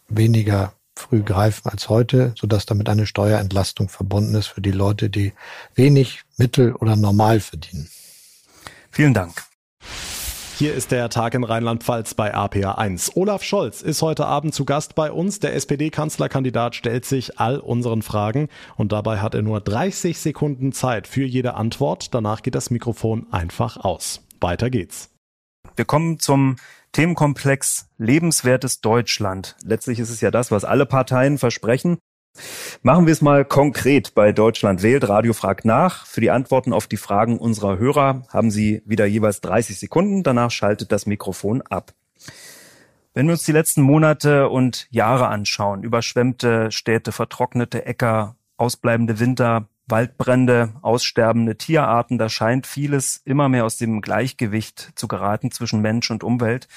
weniger 0.10 0.74
früh 0.96 1.22
greifen 1.22 1.70
als 1.70 1.90
heute, 1.90 2.34
sodass 2.40 2.66
damit 2.66 2.90
eine 2.90 3.06
Steuerentlastung 3.06 3.88
verbunden 3.88 4.34
ist 4.34 4.48
für 4.48 4.62
die 4.62 4.72
Leute, 4.72 5.12
die 5.12 5.34
wenig, 5.76 6.24
mittel 6.38 6.74
oder 6.74 6.96
normal 6.96 7.40
verdienen. 7.40 7.88
Vielen 8.90 9.14
Dank. 9.14 9.44
Hier 10.64 10.76
ist 10.76 10.94
der 10.94 11.10
Tag 11.10 11.34
in 11.34 11.44
Rheinland-Pfalz 11.44 12.14
bei 12.14 12.34
APA 12.34 12.76
1. 12.76 13.18
Olaf 13.18 13.44
Scholz 13.44 13.82
ist 13.82 14.02
heute 14.02 14.28
Abend 14.28 14.56
zu 14.56 14.64
Gast 14.64 14.96
bei 14.96 15.12
uns. 15.12 15.42
Der 15.42 15.56
SPD-Kanzlerkandidat 15.56 16.74
stellt 16.74 17.04
sich 17.04 17.38
all 17.38 17.60
unseren 17.60 18.02
Fragen 18.02 18.48
und 18.78 18.94
dabei 18.94 19.20
hat 19.20 19.36
er 19.36 19.42
nur 19.42 19.60
30 19.60 20.18
Sekunden 20.18 20.72
Zeit 20.72 21.06
für 21.06 21.26
jede 21.26 21.56
Antwort. 21.56 22.14
Danach 22.14 22.44
geht 22.44 22.56
das 22.56 22.70
Mikrofon 22.70 23.28
einfach 23.30 23.76
aus. 23.76 24.26
Weiter 24.40 24.70
geht's. 24.70 25.10
Wir 25.76 25.84
kommen 25.84 26.20
zum 26.20 26.56
Themenkomplex 26.94 27.90
lebenswertes 27.98 28.80
Deutschland. 28.80 29.58
Letztlich 29.66 30.00
ist 30.00 30.12
es 30.12 30.22
ja 30.22 30.32
das, 30.32 30.50
was 30.50 30.64
alle 30.64 30.86
Parteien 30.86 31.40
versprechen. 31.40 31.98
Machen 32.82 33.06
wir 33.06 33.14
es 33.14 33.22
mal 33.22 33.46
konkret 33.46 34.16
bei 34.16 34.32
Deutschland 34.32 34.82
wählt. 34.82 35.08
Radio 35.08 35.34
fragt 35.34 35.66
nach. 35.66 36.06
Für 36.06 36.22
die 36.22 36.32
Antworten 36.32 36.74
auf 36.74 36.88
die 36.88 36.98
Fragen 36.98 37.38
unserer 37.38 37.78
Hörer 37.78 38.24
haben 38.30 38.52
Sie 38.52 38.82
wieder 38.86 39.06
jeweils 39.06 39.42
30 39.42 39.80
Sekunden. 39.80 40.24
Danach 40.24 40.52
schaltet 40.52 40.92
das 40.92 41.06
Mikrofon 41.06 41.62
ab. 41.62 41.94
Wenn 43.14 43.28
wir 43.28 43.34
uns 43.34 43.44
die 43.44 43.52
letzten 43.52 43.84
Monate 43.84 44.50
und 44.50 44.88
Jahre 44.90 45.28
anschauen, 45.28 45.84
überschwemmte 45.84 46.72
Städte, 46.72 47.12
vertrocknete 47.12 47.86
Äcker, 47.86 48.36
ausbleibende 48.58 49.20
Winter, 49.20 49.68
Waldbrände, 49.88 50.74
aussterbende 50.82 51.56
Tierarten, 51.56 52.18
da 52.18 52.30
scheint 52.30 52.66
vieles 52.66 53.22
immer 53.26 53.50
mehr 53.50 53.66
aus 53.66 53.78
dem 53.78 54.02
Gleichgewicht 54.02 54.94
zu 54.96 55.08
geraten 55.08 55.52
zwischen 55.52 55.82
Mensch 55.82 56.10
und 56.10 56.24
Umwelt. 56.24 56.68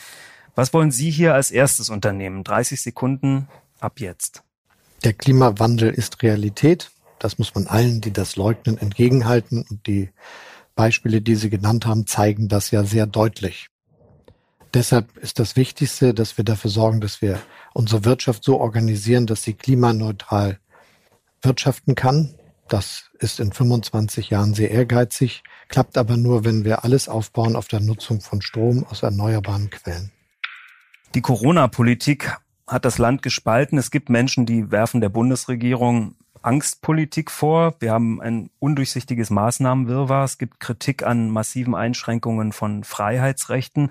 Was 0.54 0.74
wollen 0.74 0.90
Sie 0.90 1.10
hier 1.10 1.34
als 1.34 1.50
erstes 1.50 1.88
unternehmen? 1.88 2.44
30 2.44 2.82
Sekunden 2.82 3.48
ab 3.80 4.00
jetzt. 4.00 4.45
Der 5.06 5.14
Klimawandel 5.14 5.90
ist 5.90 6.20
Realität. 6.24 6.90
Das 7.20 7.38
muss 7.38 7.54
man 7.54 7.68
allen, 7.68 8.00
die 8.00 8.12
das 8.12 8.34
leugnen, 8.34 8.76
entgegenhalten. 8.76 9.64
Und 9.70 9.86
die 9.86 10.10
Beispiele, 10.74 11.22
die 11.22 11.36
Sie 11.36 11.48
genannt 11.48 11.86
haben, 11.86 12.08
zeigen 12.08 12.48
das 12.48 12.72
ja 12.72 12.82
sehr 12.82 13.06
deutlich. 13.06 13.68
Deshalb 14.74 15.16
ist 15.18 15.38
das 15.38 15.54
Wichtigste, 15.54 16.12
dass 16.12 16.38
wir 16.38 16.44
dafür 16.44 16.72
sorgen, 16.72 17.00
dass 17.00 17.22
wir 17.22 17.38
unsere 17.72 18.04
Wirtschaft 18.04 18.42
so 18.42 18.58
organisieren, 18.58 19.26
dass 19.26 19.44
sie 19.44 19.54
klimaneutral 19.54 20.58
wirtschaften 21.40 21.94
kann. 21.94 22.34
Das 22.66 23.12
ist 23.20 23.38
in 23.38 23.52
25 23.52 24.30
Jahren 24.30 24.54
sehr 24.54 24.72
ehrgeizig, 24.72 25.44
klappt 25.68 25.98
aber 25.98 26.16
nur, 26.16 26.44
wenn 26.44 26.64
wir 26.64 26.82
alles 26.82 27.08
aufbauen 27.08 27.54
auf 27.54 27.68
der 27.68 27.78
Nutzung 27.78 28.22
von 28.22 28.42
Strom 28.42 28.84
aus 28.84 29.04
erneuerbaren 29.04 29.70
Quellen. 29.70 30.10
Die 31.14 31.20
Corona-Politik 31.20 32.36
hat 32.66 32.84
das 32.84 32.98
Land 32.98 33.22
gespalten. 33.22 33.78
Es 33.78 33.90
gibt 33.90 34.10
Menschen, 34.10 34.46
die 34.46 34.70
werfen 34.70 35.00
der 35.00 35.08
Bundesregierung 35.08 36.16
Angstpolitik 36.42 37.30
vor. 37.30 37.74
Wir 37.80 37.92
haben 37.92 38.20
ein 38.20 38.50
undurchsichtiges 38.58 39.30
Maßnahmenwirrwarr. 39.30 40.24
Es 40.24 40.38
gibt 40.38 40.60
Kritik 40.60 41.04
an 41.04 41.30
massiven 41.30 41.74
Einschränkungen 41.74 42.52
von 42.52 42.84
Freiheitsrechten. 42.84 43.90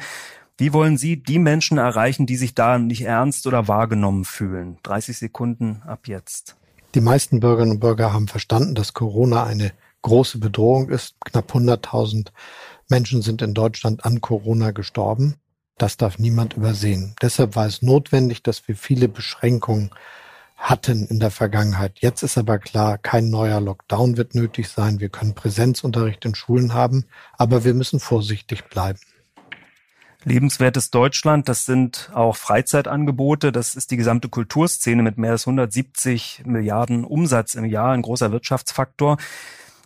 Wie 0.57 0.71
wollen 0.71 0.97
Sie 0.97 1.21
die 1.21 1.39
Menschen 1.39 1.77
erreichen, 1.77 2.25
die 2.25 2.37
sich 2.37 2.55
da 2.55 2.77
nicht 2.77 3.01
ernst 3.01 3.45
oder 3.45 3.67
wahrgenommen 3.67 4.23
fühlen? 4.23 4.77
30 4.83 5.17
Sekunden 5.17 5.81
ab 5.85 6.07
jetzt. 6.07 6.55
Die 6.95 7.01
meisten 7.01 7.41
Bürgerinnen 7.41 7.73
und 7.73 7.79
Bürger 7.81 8.13
haben 8.13 8.29
verstanden, 8.29 8.73
dass 8.73 8.93
Corona 8.93 9.43
eine 9.43 9.73
große 10.01 10.37
Bedrohung 10.37 10.89
ist. 10.89 11.15
Knapp 11.25 11.51
100.000 11.51 12.27
Menschen 12.89 13.21
sind 13.21 13.41
in 13.41 13.53
Deutschland 13.53 14.05
an 14.05 14.21
Corona 14.21 14.71
gestorben. 14.71 15.35
Das 15.77 15.97
darf 15.97 16.19
niemand 16.19 16.53
übersehen. 16.53 17.15
Deshalb 17.21 17.55
war 17.55 17.65
es 17.67 17.81
notwendig, 17.81 18.43
dass 18.43 18.67
wir 18.67 18.75
viele 18.75 19.09
Beschränkungen 19.09 19.91
hatten 20.55 21.05
in 21.07 21.19
der 21.19 21.31
Vergangenheit. 21.31 21.99
Jetzt 21.99 22.23
ist 22.23 22.37
aber 22.37 22.59
klar, 22.59 22.97
kein 22.97 23.29
neuer 23.29 23.59
Lockdown 23.59 24.15
wird 24.15 24.35
nötig 24.35 24.69
sein. 24.69 25.01
Wir 25.01 25.09
können 25.09 25.35
Präsenzunterricht 25.35 26.23
in 26.23 26.33
Schulen 26.33 26.73
haben, 26.73 27.05
aber 27.37 27.65
wir 27.65 27.73
müssen 27.73 27.99
vorsichtig 27.99 28.63
bleiben. 28.65 28.99
Lebenswertes 30.23 30.89
Deutschland, 30.89 31.49
das 31.49 31.65
sind 31.65 32.09
auch 32.13 32.35
Freizeitangebote, 32.35 33.51
das 33.51 33.75
ist 33.75 33.91
die 33.91 33.97
gesamte 33.97 34.27
Kulturszene 34.27 35.03
mit 35.03 35.19
mehr 35.19 35.31
als 35.31 35.45
170 35.45 36.43
Milliarden 36.45 37.03
Umsatz 37.03 37.53
im 37.53 37.65
Jahr, 37.65 37.91
ein 37.91 38.01
großer 38.01 38.31
Wirtschaftsfaktor. 38.31 39.17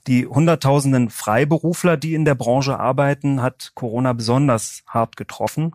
Die 0.08 0.26
Hunderttausenden 0.26 1.10
Freiberufler, 1.10 1.98
die 1.98 2.14
in 2.14 2.26
der 2.26 2.36
Branche 2.36 2.80
arbeiten, 2.80 3.42
hat 3.42 3.72
Corona 3.76 4.14
besonders 4.14 4.84
hart 4.88 5.18
getroffen. 5.18 5.74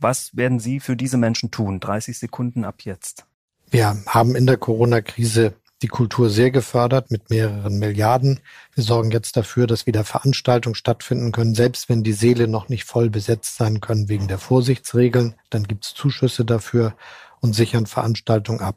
Was 0.00 0.36
werden 0.36 0.60
Sie 0.60 0.80
für 0.80 0.96
diese 0.96 1.16
Menschen 1.16 1.50
tun? 1.50 1.80
30 1.80 2.18
Sekunden 2.18 2.64
ab 2.64 2.82
jetzt. 2.82 3.24
Wir 3.70 3.96
haben 4.06 4.36
in 4.36 4.46
der 4.46 4.56
Corona-Krise 4.56 5.54
die 5.82 5.88
Kultur 5.88 6.30
sehr 6.30 6.50
gefördert 6.50 7.10
mit 7.10 7.30
mehreren 7.30 7.78
Milliarden. 7.78 8.40
Wir 8.74 8.84
sorgen 8.84 9.10
jetzt 9.10 9.36
dafür, 9.36 9.66
dass 9.66 9.86
wieder 9.86 10.04
Veranstaltungen 10.04 10.74
stattfinden 10.74 11.32
können, 11.32 11.54
selbst 11.54 11.88
wenn 11.88 12.02
die 12.02 12.12
Seele 12.12 12.48
noch 12.48 12.68
nicht 12.68 12.84
voll 12.84 13.10
besetzt 13.10 13.56
sein 13.56 13.80
können 13.80 14.08
wegen 14.08 14.28
der 14.28 14.38
Vorsichtsregeln. 14.38 15.34
Dann 15.50 15.64
gibt 15.64 15.84
es 15.84 15.94
Zuschüsse 15.94 16.44
dafür 16.44 16.94
und 17.40 17.54
sichern 17.54 17.86
Veranstaltungen 17.86 18.60
ab. 18.60 18.76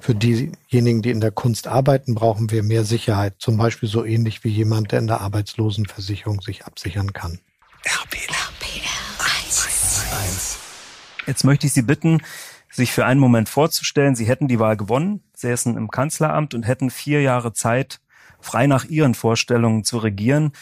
Für 0.00 0.14
diejenigen, 0.14 1.02
die 1.02 1.10
in 1.10 1.20
der 1.20 1.30
Kunst 1.30 1.68
arbeiten, 1.68 2.14
brauchen 2.14 2.50
wir 2.50 2.62
mehr 2.62 2.84
Sicherheit. 2.84 3.34
Zum 3.38 3.58
Beispiel 3.58 3.88
so 3.88 4.04
ähnlich 4.04 4.42
wie 4.44 4.48
jemand, 4.48 4.92
der 4.92 4.98
in 4.98 5.06
der 5.06 5.20
Arbeitslosenversicherung 5.20 6.40
sich 6.40 6.64
absichern 6.64 7.12
kann. 7.12 7.38
RPR. 7.84 8.40
RPR 8.60 10.22
1. 10.24 10.58
Jetzt 11.26 11.44
möchte 11.44 11.66
ich 11.66 11.74
Sie 11.74 11.82
bitten, 11.82 12.22
sich 12.70 12.92
für 12.92 13.04
einen 13.04 13.20
Moment 13.20 13.48
vorzustellen, 13.48 14.14
Sie 14.14 14.26
hätten 14.26 14.48
die 14.48 14.58
Wahl 14.58 14.76
gewonnen, 14.76 15.22
säßen 15.34 15.76
im 15.76 15.90
Kanzleramt 15.90 16.54
und 16.54 16.62
hätten 16.62 16.90
vier 16.90 17.20
Jahre 17.20 17.52
Zeit, 17.52 18.00
frei 18.40 18.66
nach 18.66 18.84
Ihren 18.86 19.14
Vorstellungen 19.14 19.84
zu 19.84 19.98
regieren. 19.98 20.52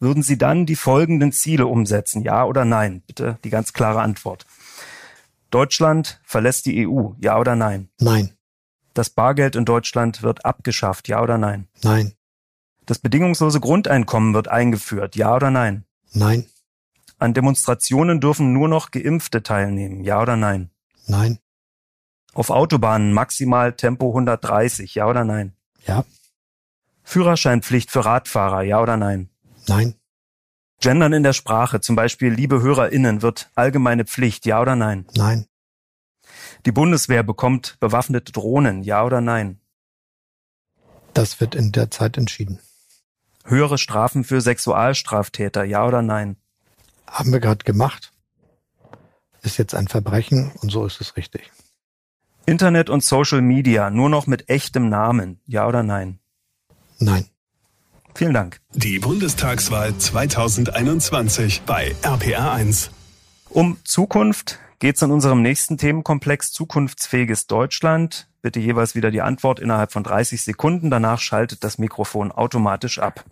Würden 0.00 0.22
Sie 0.22 0.38
dann 0.38 0.64
die 0.64 0.76
folgenden 0.76 1.32
Ziele 1.32 1.66
umsetzen? 1.66 2.22
Ja 2.22 2.44
oder 2.44 2.64
nein? 2.64 3.02
Bitte 3.06 3.38
die 3.44 3.50
ganz 3.50 3.72
klare 3.72 4.00
Antwort. 4.00 4.46
Deutschland 5.50 6.20
verlässt 6.24 6.66
die 6.66 6.86
EU. 6.86 7.10
Ja 7.20 7.38
oder 7.38 7.56
nein? 7.56 7.88
Nein. 7.98 8.37
Das 8.98 9.10
Bargeld 9.10 9.54
in 9.54 9.64
Deutschland 9.64 10.24
wird 10.24 10.44
abgeschafft. 10.44 11.06
Ja 11.06 11.22
oder 11.22 11.38
nein? 11.38 11.68
Nein. 11.84 12.14
Das 12.84 12.98
bedingungslose 12.98 13.60
Grundeinkommen 13.60 14.34
wird 14.34 14.48
eingeführt. 14.48 15.14
Ja 15.14 15.36
oder 15.36 15.52
nein? 15.52 15.84
Nein. 16.14 16.46
An 17.20 17.32
Demonstrationen 17.32 18.20
dürfen 18.20 18.52
nur 18.52 18.66
noch 18.66 18.90
Geimpfte 18.90 19.44
teilnehmen. 19.44 20.02
Ja 20.02 20.20
oder 20.20 20.34
nein? 20.34 20.70
Nein. 21.06 21.38
Auf 22.34 22.50
Autobahnen 22.50 23.12
maximal 23.12 23.72
Tempo 23.72 24.08
130, 24.08 24.96
ja 24.96 25.06
oder 25.06 25.24
nein? 25.24 25.54
Ja. 25.86 26.04
Führerscheinpflicht 27.04 27.92
für 27.92 28.04
Radfahrer, 28.04 28.62
ja 28.62 28.82
oder 28.82 28.96
nein? 28.96 29.30
Nein. 29.68 29.94
Gendern 30.80 31.12
in 31.12 31.22
der 31.22 31.34
Sprache, 31.34 31.80
zum 31.80 31.94
Beispiel 31.94 32.32
liebe 32.32 32.62
HörerInnen, 32.62 33.22
wird 33.22 33.48
allgemeine 33.54 34.06
Pflicht, 34.06 34.44
ja 34.44 34.60
oder 34.60 34.74
nein? 34.74 35.06
Nein. 35.14 35.46
Die 36.66 36.72
Bundeswehr 36.72 37.22
bekommt 37.22 37.76
bewaffnete 37.80 38.32
Drohnen, 38.32 38.82
ja 38.82 39.04
oder 39.04 39.20
nein? 39.20 39.60
Das 41.14 41.40
wird 41.40 41.54
in 41.54 41.72
der 41.72 41.90
Zeit 41.90 42.16
entschieden. 42.16 42.60
Höhere 43.44 43.78
Strafen 43.78 44.24
für 44.24 44.40
Sexualstraftäter, 44.40 45.64
ja 45.64 45.86
oder 45.86 46.02
nein? 46.02 46.36
Haben 47.06 47.32
wir 47.32 47.40
gerade 47.40 47.64
gemacht. 47.64 48.12
Ist 49.42 49.56
jetzt 49.56 49.74
ein 49.74 49.88
Verbrechen 49.88 50.52
und 50.62 50.70
so 50.70 50.84
ist 50.84 51.00
es 51.00 51.16
richtig. 51.16 51.50
Internet 52.44 52.90
und 52.90 53.04
Social 53.04 53.40
Media 53.40 53.90
nur 53.90 54.08
noch 54.08 54.26
mit 54.26 54.48
echtem 54.48 54.88
Namen, 54.88 55.40
ja 55.46 55.66
oder 55.66 55.82
nein? 55.82 56.18
Nein. 56.98 57.26
Vielen 58.14 58.34
Dank. 58.34 58.60
Die 58.74 58.98
Bundestagswahl 58.98 59.96
2021 59.96 61.62
bei 61.62 61.94
RPR1. 62.02 62.90
Um 63.48 63.78
Zukunft 63.84 64.58
geht 64.78 64.96
es 64.96 65.02
in 65.02 65.10
unserem 65.10 65.42
nächsten 65.42 65.78
Themenkomplex 65.78 66.52
Zukunftsfähiges 66.52 67.46
Deutschland. 67.46 68.28
Bitte 68.42 68.60
jeweils 68.60 68.94
wieder 68.94 69.10
die 69.10 69.22
Antwort 69.22 69.58
innerhalb 69.58 69.92
von 69.92 70.04
30 70.04 70.42
Sekunden. 70.42 70.90
Danach 70.90 71.20
schaltet 71.20 71.64
das 71.64 71.78
Mikrofon 71.78 72.30
automatisch 72.30 72.98
ab. 72.98 73.24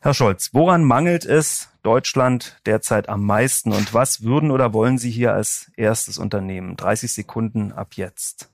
Herr 0.00 0.14
Scholz, 0.14 0.50
woran 0.52 0.84
mangelt 0.84 1.26
es 1.26 1.68
Deutschland 1.82 2.58
derzeit 2.64 3.08
am 3.08 3.24
meisten 3.24 3.72
und 3.72 3.92
was 3.92 4.22
würden 4.22 4.50
oder 4.50 4.72
wollen 4.72 4.96
Sie 4.96 5.10
hier 5.10 5.34
als 5.34 5.70
erstes 5.76 6.16
unternehmen? 6.16 6.76
30 6.76 7.12
Sekunden 7.12 7.72
ab 7.72 7.94
jetzt. 7.94 8.48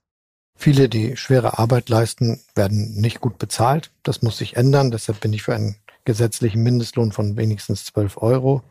Viele, 0.57 0.89
die 0.89 1.17
schwere 1.17 1.59
Arbeit 1.59 1.89
leisten, 1.89 2.41
werden 2.55 2.95
nicht 2.95 3.21
gut 3.21 3.39
bezahlt. 3.39 3.93
Das 4.03 4.23
muss 4.23 4.39
sich 4.39 4.57
ändern. 4.57 4.91
Deshalb 4.91 5.21
bin 5.21 5.33
ich 5.33 5.43
für 5.43 5.55
einen 5.55 5.77
gesetzlichen 6.05 6.63
Mindestlohn 6.63 7.13
von 7.13 7.37
wenigstens 7.37 7.85
12 7.85 8.17
Euro. 8.23 8.63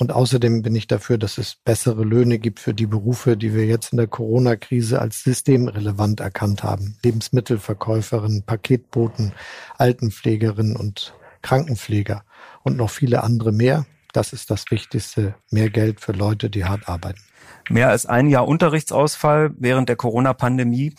Und 0.00 0.12
außerdem 0.12 0.62
bin 0.62 0.74
ich 0.74 0.86
dafür, 0.86 1.18
dass 1.18 1.36
es 1.36 1.56
bessere 1.56 2.04
Löhne 2.04 2.38
gibt 2.38 2.58
für 2.58 2.72
die 2.72 2.86
Berufe, 2.86 3.36
die 3.36 3.54
wir 3.54 3.66
jetzt 3.66 3.92
in 3.92 3.98
der 3.98 4.06
Corona-Krise 4.06 4.98
als 4.98 5.22
systemrelevant 5.22 6.20
erkannt 6.20 6.62
haben. 6.62 6.96
Lebensmittelverkäuferin, 7.04 8.42
Paketboten, 8.46 9.32
Altenpflegerin 9.76 10.74
und 10.74 11.12
Krankenpfleger 11.42 12.24
und 12.62 12.78
noch 12.78 12.88
viele 12.88 13.22
andere 13.22 13.52
mehr. 13.52 13.84
Das 14.14 14.32
ist 14.32 14.50
das 14.50 14.70
Wichtigste, 14.70 15.34
mehr 15.50 15.68
Geld 15.68 16.00
für 16.00 16.12
Leute, 16.12 16.48
die 16.48 16.64
hart 16.64 16.88
arbeiten. 16.88 17.20
Mehr 17.68 17.90
als 17.90 18.06
ein 18.06 18.30
Jahr 18.30 18.48
Unterrichtsausfall 18.48 19.50
während 19.58 19.90
der 19.90 19.96
Corona-Pandemie. 19.96 20.94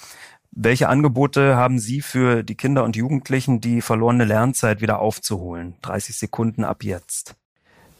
Welche 0.51 0.89
Angebote 0.89 1.55
haben 1.55 1.79
Sie 1.79 2.01
für 2.01 2.43
die 2.43 2.55
Kinder 2.55 2.83
und 2.83 2.95
Jugendlichen, 2.95 3.61
die 3.61 3.81
verlorene 3.81 4.25
Lernzeit 4.25 4.79
wieder 4.79 4.99
aufzuholen? 4.99 5.73
30 5.81 6.15
Sekunden 6.15 6.63
ab 6.63 6.83
jetzt. 6.83 7.35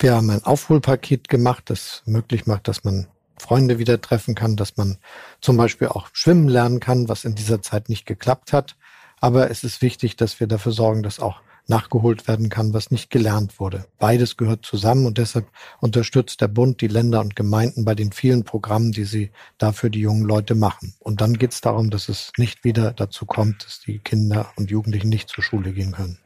Wir 0.02 0.16
haben 0.16 0.32
ein 0.32 0.44
Aufholpaket 0.44 1.30
gemacht, 1.30 1.66
das 1.68 2.02
möglich 2.08 2.48
macht, 2.48 2.68
dass 2.68 2.84
man 2.84 3.06
Freunde 3.38 3.78
wieder 3.78 4.02
treffen 4.02 4.34
kann, 4.34 4.56
dass 4.56 4.76
man 4.76 4.98
zum 5.42 5.58
Beispiel 5.58 5.90
auch 5.90 6.08
schwimmen 6.12 6.48
lernen 6.48 6.80
kann, 6.80 7.08
was 7.08 7.24
in 7.24 7.36
dieser 7.36 7.62
Zeit 7.62 7.88
nicht 7.88 8.08
geklappt 8.08 8.52
hat. 8.52 8.76
Aber 9.20 9.52
es 9.52 9.64
ist 9.64 9.84
wichtig, 9.84 10.16
dass 10.16 10.40
wir 10.40 10.48
dafür 10.48 10.72
sorgen, 10.72 11.04
dass 11.04 11.20
auch 11.20 11.42
nachgeholt 11.68 12.28
werden 12.28 12.50
kann, 12.50 12.74
was 12.74 12.90
nicht 12.90 13.12
gelernt 13.12 13.60
wurde. 13.60 13.86
Beides 14.00 14.38
gehört 14.38 14.66
zusammen 14.66 15.06
und 15.06 15.20
deshalb 15.20 15.46
unterstützt 15.82 16.42
der 16.42 16.48
Bund 16.48 16.82
die 16.82 16.88
Länder 16.88 17.22
und 17.22 17.36
Gemeinden 17.36 17.86
bei 17.86 17.94
den 17.94 18.12
vielen 18.12 18.44
Programmen, 18.44 18.94
die 18.94 19.04
sie 19.04 19.30
dafür 19.60 19.92
die 19.92 20.02
jungen 20.02 20.24
Leute 20.24 20.56
machen. 20.56 20.96
Und 20.98 21.22
dann 21.22 21.38
geht 21.38 21.52
es 21.52 21.62
darum, 21.62 21.92
dass 21.92 22.10
es 22.10 22.32
nicht 22.38 22.64
wieder 22.64 22.92
dazu 22.92 23.28
kommt, 23.28 23.66
dass 23.66 23.82
die 23.82 24.00
Kinder 24.00 24.52
und 24.56 24.72
Jugendlichen 24.72 25.10
nicht 25.10 25.30
zur 25.30 25.44
Schule 25.44 25.74
gehen 25.74 25.92
können. 25.92 26.18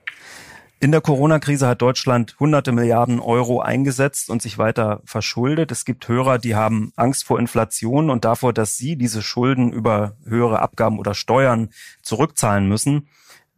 In 0.86 0.92
der 0.92 1.02
Corona-Krise 1.02 1.66
hat 1.68 1.82
Deutschland 1.82 2.36
hunderte 2.40 2.72
Milliarden 2.72 3.20
Euro 3.20 3.60
eingesetzt 3.60 4.30
und 4.30 4.44
sich 4.44 4.60
weiter 4.60 5.02
verschuldet. 5.04 5.72
Es 5.72 5.84
gibt 5.84 6.08
Hörer, 6.08 6.38
die 6.38 6.54
haben 6.54 6.94
Angst 6.96 7.24
vor 7.24 7.40
Inflation 7.40 8.12
und 8.12 8.24
davor, 8.24 8.54
dass 8.54 8.78
sie 8.78 8.96
diese 8.96 9.24
Schulden 9.24 9.74
über 9.74 10.16
höhere 10.28 10.60
Abgaben 10.62 11.00
oder 11.00 11.16
Steuern 11.16 11.70
zurückzahlen 12.04 12.68
müssen. 12.68 13.08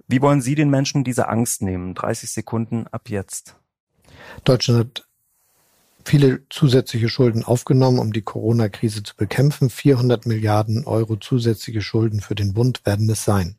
Wie 0.07 0.21
wollen 0.21 0.39
Sie 0.39 0.55
den 0.55 0.69
Menschen 0.69 1.03
diese 1.03 1.27
Angst 1.27 1.61
nehmen? 1.61 1.95
30 1.95 2.31
Sekunden 2.31 2.87
ab 2.93 3.09
jetzt. 3.09 3.57
Deutschland 4.45 4.79
hat 4.79 5.07
viele 6.05 6.47
zusätzliche 6.49 7.09
Schulden 7.09 7.43
aufgenommen, 7.43 7.99
um 7.99 8.13
die 8.13 8.21
Corona-Krise 8.21 9.03
zu 9.03 9.17
bekämpfen. 9.17 9.69
400 9.69 10.27
Milliarden 10.27 10.85
Euro 10.85 11.17
zusätzliche 11.17 11.81
Schulden 11.81 12.21
für 12.21 12.35
den 12.35 12.53
Bund 12.53 12.85
werden 12.85 13.09
es 13.09 13.25
sein. 13.25 13.57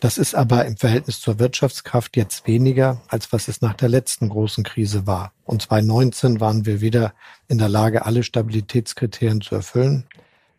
Das 0.00 0.16
ist 0.16 0.34
aber 0.34 0.64
im 0.64 0.76
Verhältnis 0.76 1.20
zur 1.20 1.40
Wirtschaftskraft 1.40 2.16
jetzt 2.16 2.46
weniger, 2.46 3.02
als 3.08 3.32
was 3.32 3.48
es 3.48 3.60
nach 3.60 3.74
der 3.74 3.88
letzten 3.88 4.28
großen 4.28 4.62
Krise 4.62 5.08
war. 5.08 5.32
Und 5.44 5.62
2019 5.62 6.40
waren 6.40 6.66
wir 6.66 6.80
wieder 6.80 7.14
in 7.48 7.58
der 7.58 7.68
Lage, 7.68 8.06
alle 8.06 8.22
Stabilitätskriterien 8.22 9.40
zu 9.40 9.56
erfüllen. 9.56 10.04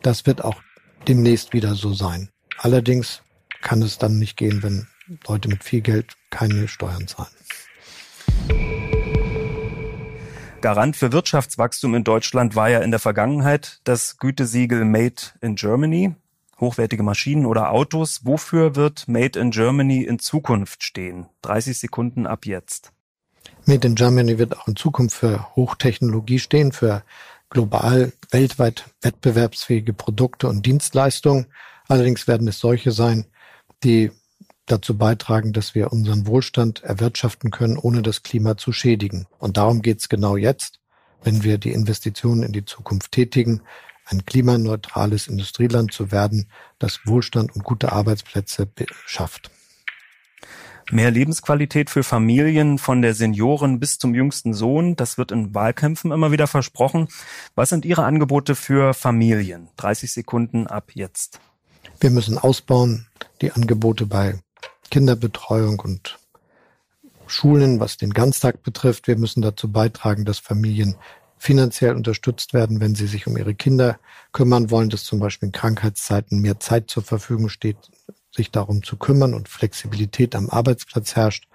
Das 0.02 0.26
wird 0.26 0.44
auch 0.44 0.62
demnächst 1.08 1.54
wieder 1.54 1.76
so 1.76 1.94
sein. 1.94 2.30
Allerdings 2.58 3.22
kann 3.62 3.82
es 3.82 3.98
dann 3.98 4.20
nicht 4.20 4.36
gehen, 4.36 4.62
wenn 4.62 4.88
Leute 5.26 5.48
mit 5.48 5.64
viel 5.64 5.82
Geld 5.82 6.16
keine 6.30 6.68
Steuern 6.68 7.08
zahlen. 7.08 7.30
Garant 10.60 10.98
für 10.98 11.14
Wirtschaftswachstum 11.14 11.96
in 11.96 12.04
Deutschland 12.04 12.56
war 12.56 12.70
ja 12.70 12.80
in 12.80 12.92
der 12.92 13.00
Vergangenheit 13.00 13.80
das 13.86 14.18
Gütesiegel 14.18 14.84
Made 14.84 15.22
in 15.40 15.56
Germany. 15.56 16.16
Hochwertige 16.60 17.04
Maschinen 17.04 17.46
oder 17.46 17.72
Autos. 17.72 18.26
Wofür 18.26 18.76
wird 18.76 19.08
Made 19.08 19.40
in 19.40 19.52
Germany 19.52 20.04
in 20.04 20.20
Zukunft 20.20 20.84
stehen? 20.84 21.28
30 21.42 21.78
Sekunden 21.78 22.28
ab 22.28 22.46
jetzt. 22.46 22.92
Made 23.66 23.88
in 23.88 23.96
Germany 23.96 24.38
wird 24.38 24.58
auch 24.58 24.68
in 24.68 24.76
Zukunft 24.76 25.16
für 25.16 25.56
Hochtechnologie 25.56 26.40
stehen, 26.40 26.72
für 26.72 27.04
global, 27.50 28.14
weltweit 28.32 28.86
wettbewerbsfähige 29.02 29.94
Produkte 29.94 30.48
und 30.48 30.66
Dienstleistungen. 30.66 31.48
Allerdings 31.88 32.28
werden 32.28 32.48
es 32.48 32.60
solche 32.60 32.92
sein, 32.92 33.26
die 33.84 34.12
dazu 34.66 34.98
beitragen, 34.98 35.54
dass 35.54 35.74
wir 35.74 35.92
unseren 35.92 36.28
Wohlstand 36.28 36.84
erwirtschaften 36.84 37.52
können, 37.52 37.78
ohne 37.78 38.02
das 38.02 38.24
Klima 38.24 38.58
zu 38.58 38.72
schädigen. 38.72 39.26
Und 39.40 39.58
darum 39.58 39.82
geht 39.82 40.00
es 40.00 40.10
genau 40.10 40.38
jetzt, 40.38 40.80
wenn 41.24 41.44
wir 41.44 41.58
die 41.58 41.72
Investitionen 41.72 42.44
in 42.44 42.54
die 42.54 42.66
Zukunft 42.66 43.12
tätigen, 43.12 43.62
ein 44.10 44.26
klimaneutrales 44.26 45.28
Industrieland 45.28 45.94
zu 45.94 46.12
werden, 46.12 46.50
das 46.80 47.02
Wohlstand 47.06 47.56
und 47.56 47.64
gute 47.64 47.92
Arbeitsplätze 47.92 48.68
schafft. 49.06 49.52
Mehr 50.92 51.12
Lebensqualität 51.12 51.92
für 51.92 52.02
Familien 52.02 52.80
von 52.80 53.04
der 53.04 53.14
Senioren 53.14 53.80
bis 53.80 54.00
zum 54.00 54.16
jüngsten 54.16 54.56
Sohn, 54.56 54.96
das 54.96 55.20
wird 55.20 55.32
in 55.32 55.54
Wahlkämpfen 55.54 56.12
immer 56.12 56.32
wieder 56.32 56.48
versprochen. 56.48 57.10
Was 57.54 57.70
sind 57.70 57.86
Ihre 57.86 58.06
Angebote 58.06 58.56
für 58.56 58.96
Familien? 58.96 59.70
30 59.78 60.12
Sekunden 60.12 60.66
ab 60.66 60.92
jetzt. 60.96 61.40
Wir 62.00 62.10
müssen 62.10 62.40
ausbauen, 62.40 63.06
die 63.42 63.52
Angebote 63.52 64.08
bei 64.08 64.40
Kinderbetreuung 64.90 65.80
und 65.80 66.18
Schulen, 67.28 67.80
was 67.80 67.98
den 67.98 68.12
Ganztag 68.12 68.64
betrifft. 68.64 69.08
Wir 69.08 69.18
müssen 69.18 69.44
dazu 69.44 69.72
beitragen, 69.72 70.26
dass 70.26 70.40
Familien 70.40 70.96
finanziell 71.40 71.96
unterstützt 71.96 72.54
werden, 72.54 72.82
wenn 72.82 72.94
sie 72.94 73.08
sich 73.08 73.26
um 73.26 73.38
ihre 73.38 73.56
Kinder 73.56 73.98
kümmern 74.34 74.70
wollen, 74.70 74.90
dass 74.90 75.06
zum 75.06 75.20
Beispiel 75.20 75.48
in 75.48 75.54
Krankheitszeiten 75.54 76.40
mehr 76.40 76.60
Zeit 76.60 76.90
zur 76.90 77.02
Verfügung 77.02 77.50
steht, 77.50 77.78
sich 78.36 78.52
darum 78.52 78.84
zu 78.84 78.98
kümmern 78.98 79.34
und 79.34 79.50
Flexibilität 79.50 80.36
am 80.36 80.50
Arbeitsplatz 80.50 81.16
herrscht. 81.16 81.48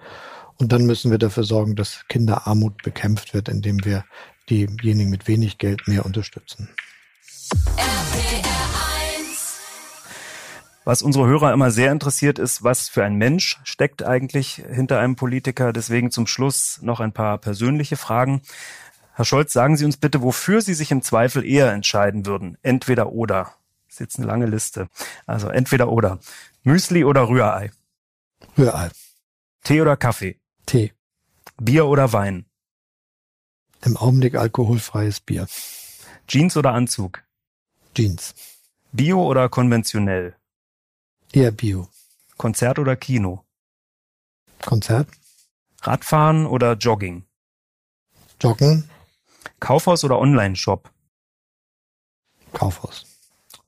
Und 0.56 0.72
dann 0.72 0.86
müssen 0.86 1.10
wir 1.10 1.18
dafür 1.18 1.44
sorgen, 1.44 1.76
dass 1.76 2.04
Kinderarmut 2.08 2.82
bekämpft 2.82 3.34
wird, 3.34 3.48
indem 3.48 3.84
wir 3.84 4.04
diejenigen 4.48 5.10
mit 5.10 5.28
wenig 5.28 5.58
Geld 5.58 5.86
mehr 5.86 6.04
unterstützen. 6.04 6.68
Was 10.86 11.00
unsere 11.00 11.26
Hörer 11.26 11.52
immer 11.54 11.70
sehr 11.70 11.92
interessiert 11.92 12.38
ist, 12.38 12.62
was 12.62 12.90
für 12.90 13.04
ein 13.04 13.14
Mensch 13.14 13.58
steckt 13.64 14.02
eigentlich 14.02 14.62
hinter 14.68 15.00
einem 15.00 15.16
Politiker. 15.16 15.72
Deswegen 15.72 16.10
zum 16.10 16.26
Schluss 16.26 16.78
noch 16.82 17.00
ein 17.00 17.12
paar 17.12 17.38
persönliche 17.38 17.96
Fragen. 17.96 18.42
Herr 19.16 19.24
Scholz, 19.24 19.52
sagen 19.52 19.76
Sie 19.76 19.84
uns 19.84 19.96
bitte, 19.96 20.22
wofür 20.22 20.60
Sie 20.60 20.74
sich 20.74 20.90
im 20.90 21.00
Zweifel 21.02 21.44
eher 21.44 21.72
entscheiden 21.72 22.26
würden. 22.26 22.58
Entweder 22.62 23.12
oder. 23.12 23.54
Das 23.86 23.94
ist 23.94 24.00
jetzt 24.00 24.18
eine 24.18 24.26
lange 24.26 24.46
Liste. 24.46 24.88
Also 25.24 25.48
entweder 25.48 25.88
oder. 25.88 26.18
Müsli 26.64 27.04
oder 27.04 27.28
Rührei? 27.28 27.70
Rührei. 28.58 28.90
Tee 29.62 29.80
oder 29.80 29.96
Kaffee? 29.96 30.40
Tee. 30.66 30.92
Bier 31.58 31.86
oder 31.86 32.12
Wein? 32.12 32.46
Im 33.84 33.96
Augenblick 33.96 34.34
alkoholfreies 34.34 35.20
Bier. 35.20 35.46
Jeans 36.26 36.56
oder 36.56 36.72
Anzug? 36.72 37.22
Jeans. 37.94 38.34
Bio 38.90 39.22
oder 39.24 39.48
konventionell? 39.48 40.34
Eher 41.32 41.52
Bio. 41.52 41.88
Konzert 42.36 42.80
oder 42.80 42.96
Kino? 42.96 43.44
Konzert. 44.64 45.08
Radfahren 45.82 46.46
oder 46.46 46.72
Jogging? 46.74 47.24
Joggen. 48.40 48.90
Kaufhaus 49.64 50.04
oder 50.04 50.18
Online-Shop? 50.18 50.90
Kaufhaus. 52.52 53.06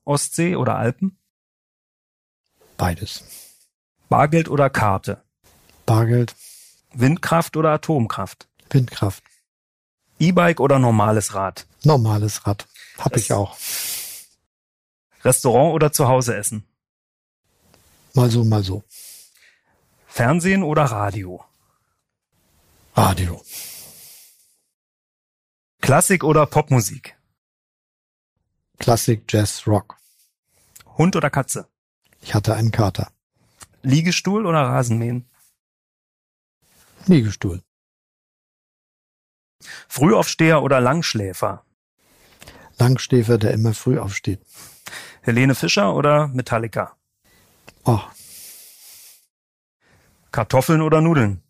Ostsee 0.03 0.55
oder 0.55 0.75
Alpen? 0.75 1.17
Beides. 2.77 3.23
Bargeld 4.07 4.47
oder 4.47 4.69
Karte? 4.69 5.23
Bargeld. 5.87 6.35
Windkraft 6.93 7.57
oder 7.57 7.71
Atomkraft? 7.71 8.47
Windkraft. 8.69 9.23
E-Bike 10.19 10.59
oder 10.59 10.77
normales 10.77 11.33
Rad? 11.33 11.65
Normales 11.83 12.45
Rad. 12.45 12.67
Hab 12.99 13.13
das 13.13 13.23
ich 13.23 13.33
auch. 13.33 13.57
Restaurant 15.23 15.73
oder 15.73 15.91
zu 15.91 16.07
Hause 16.07 16.37
essen? 16.37 16.63
Mal 18.13 18.29
so, 18.29 18.43
mal 18.43 18.63
so. 18.63 18.83
Fernsehen 20.05 20.61
oder 20.61 20.83
Radio? 20.83 21.43
Radio. 22.95 23.41
Klassik 25.81 26.23
oder 26.23 26.45
Popmusik? 26.45 27.17
Klassik, 28.79 29.23
Jazz, 29.29 29.65
Rock. 29.67 29.97
Hund 30.97 31.15
oder 31.15 31.29
Katze? 31.29 31.67
Ich 32.21 32.33
hatte 32.33 32.55
einen 32.55 32.71
Kater. 32.71 33.11
Liegestuhl 33.83 34.45
oder 34.45 34.61
Rasenmähen? 34.63 35.29
Liegestuhl. 37.05 37.63
Frühaufsteher 39.87 40.61
oder 40.61 40.81
Langschläfer? 40.81 41.63
Langschläfer, 42.77 43.37
der 43.37 43.53
immer 43.53 43.73
früh 43.73 43.97
aufsteht. 43.97 44.41
Helene 45.21 45.55
Fischer 45.55 45.93
oder 45.95 46.27
Metallica? 46.27 46.97
Oh. 47.85 48.01
Kartoffeln 50.31 50.81
oder 50.81 51.01
Nudeln? 51.01 51.43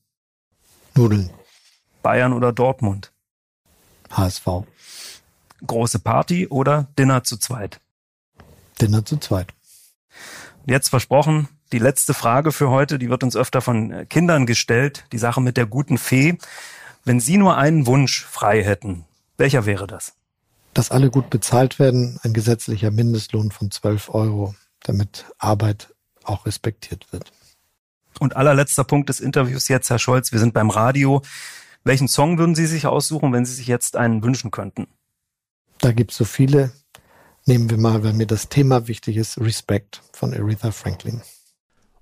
Nudeln. 0.96 1.32
Bayern 2.02 2.34
oder 2.34 2.54
Dortmund? 2.54 3.14
HSV. 4.12 4.48
Große 5.66 6.00
Party 6.00 6.48
oder 6.48 6.88
Dinner 6.98 7.24
zu 7.24 7.38
zweit? 7.38 7.80
Dinner 8.80 9.06
zu 9.06 9.18
zweit. 9.18 9.54
Jetzt 10.66 10.90
versprochen, 10.90 11.48
die 11.72 11.80
letzte 11.80 12.14
Frage 12.14 12.52
für 12.52 12.70
heute, 12.70 13.00
die 13.00 13.10
wird 13.10 13.24
uns 13.24 13.36
öfter 13.36 13.62
von 13.62 13.92
äh, 13.92 14.06
Kindern 14.06 14.46
gestellt, 14.46 15.06
die 15.12 15.18
Sache 15.18 15.42
mit 15.42 15.58
der 15.58 15.66
guten 15.66 15.98
Fee. 15.98 16.38
Wenn 17.04 17.20
Sie 17.20 17.38
nur 17.38 17.58
einen 17.58 17.88
Wunsch 17.88 18.26
frei 18.26 18.64
hätten, 18.64 19.06
welcher 19.38 19.66
wäre 19.66 19.88
das? 19.88 20.14
Dass 20.74 20.92
alle 20.92 21.10
gut 21.10 21.30
bezahlt 21.30 21.80
werden, 21.80 22.20
ein 22.24 22.34
gesetzlicher 22.34 22.92
Mindestlohn 22.92 23.52
von 23.52 23.72
12 23.72 24.10
Euro, 24.10 24.56
damit 24.84 25.26
Arbeit 25.40 25.94
auch 26.24 26.46
respektiert 26.46 27.12
wird. 27.12 27.32
Und 28.20 28.36
allerletzter 28.36 28.84
Punkt 28.84 29.10
des 29.10 29.20
Interviews 29.20 29.68
jetzt, 29.68 29.90
Herr 29.90 30.00
Scholz, 30.00 30.32
wir 30.32 30.40
sind 30.40 30.54
beim 30.54 30.70
Radio. 30.70 31.22
Welchen 31.84 32.08
Song 32.08 32.38
würden 32.38 32.56
Sie 32.56 32.66
sich 32.66 32.86
aussuchen, 32.86 33.34
wenn 33.34 33.46
Sie 33.46 33.54
sich 33.54 33.68
jetzt 33.68 33.96
einen 33.96 34.24
wünschen 34.24 34.52
könnten? 34.52 34.88
Da 35.80 35.92
gibt 35.92 36.12
es 36.12 36.18
so 36.18 36.26
viele. 36.26 36.72
Nehmen 37.46 37.70
wir 37.70 37.78
mal, 37.78 38.04
weil 38.04 38.14
mir 38.14 38.28
das 38.28 38.50
Thema 38.50 38.88
wichtig 38.88 39.18
ist, 39.18 39.40
Respect 39.40 40.02
von 40.12 40.34
Aretha 40.34 40.72
Franklin. 40.72 41.22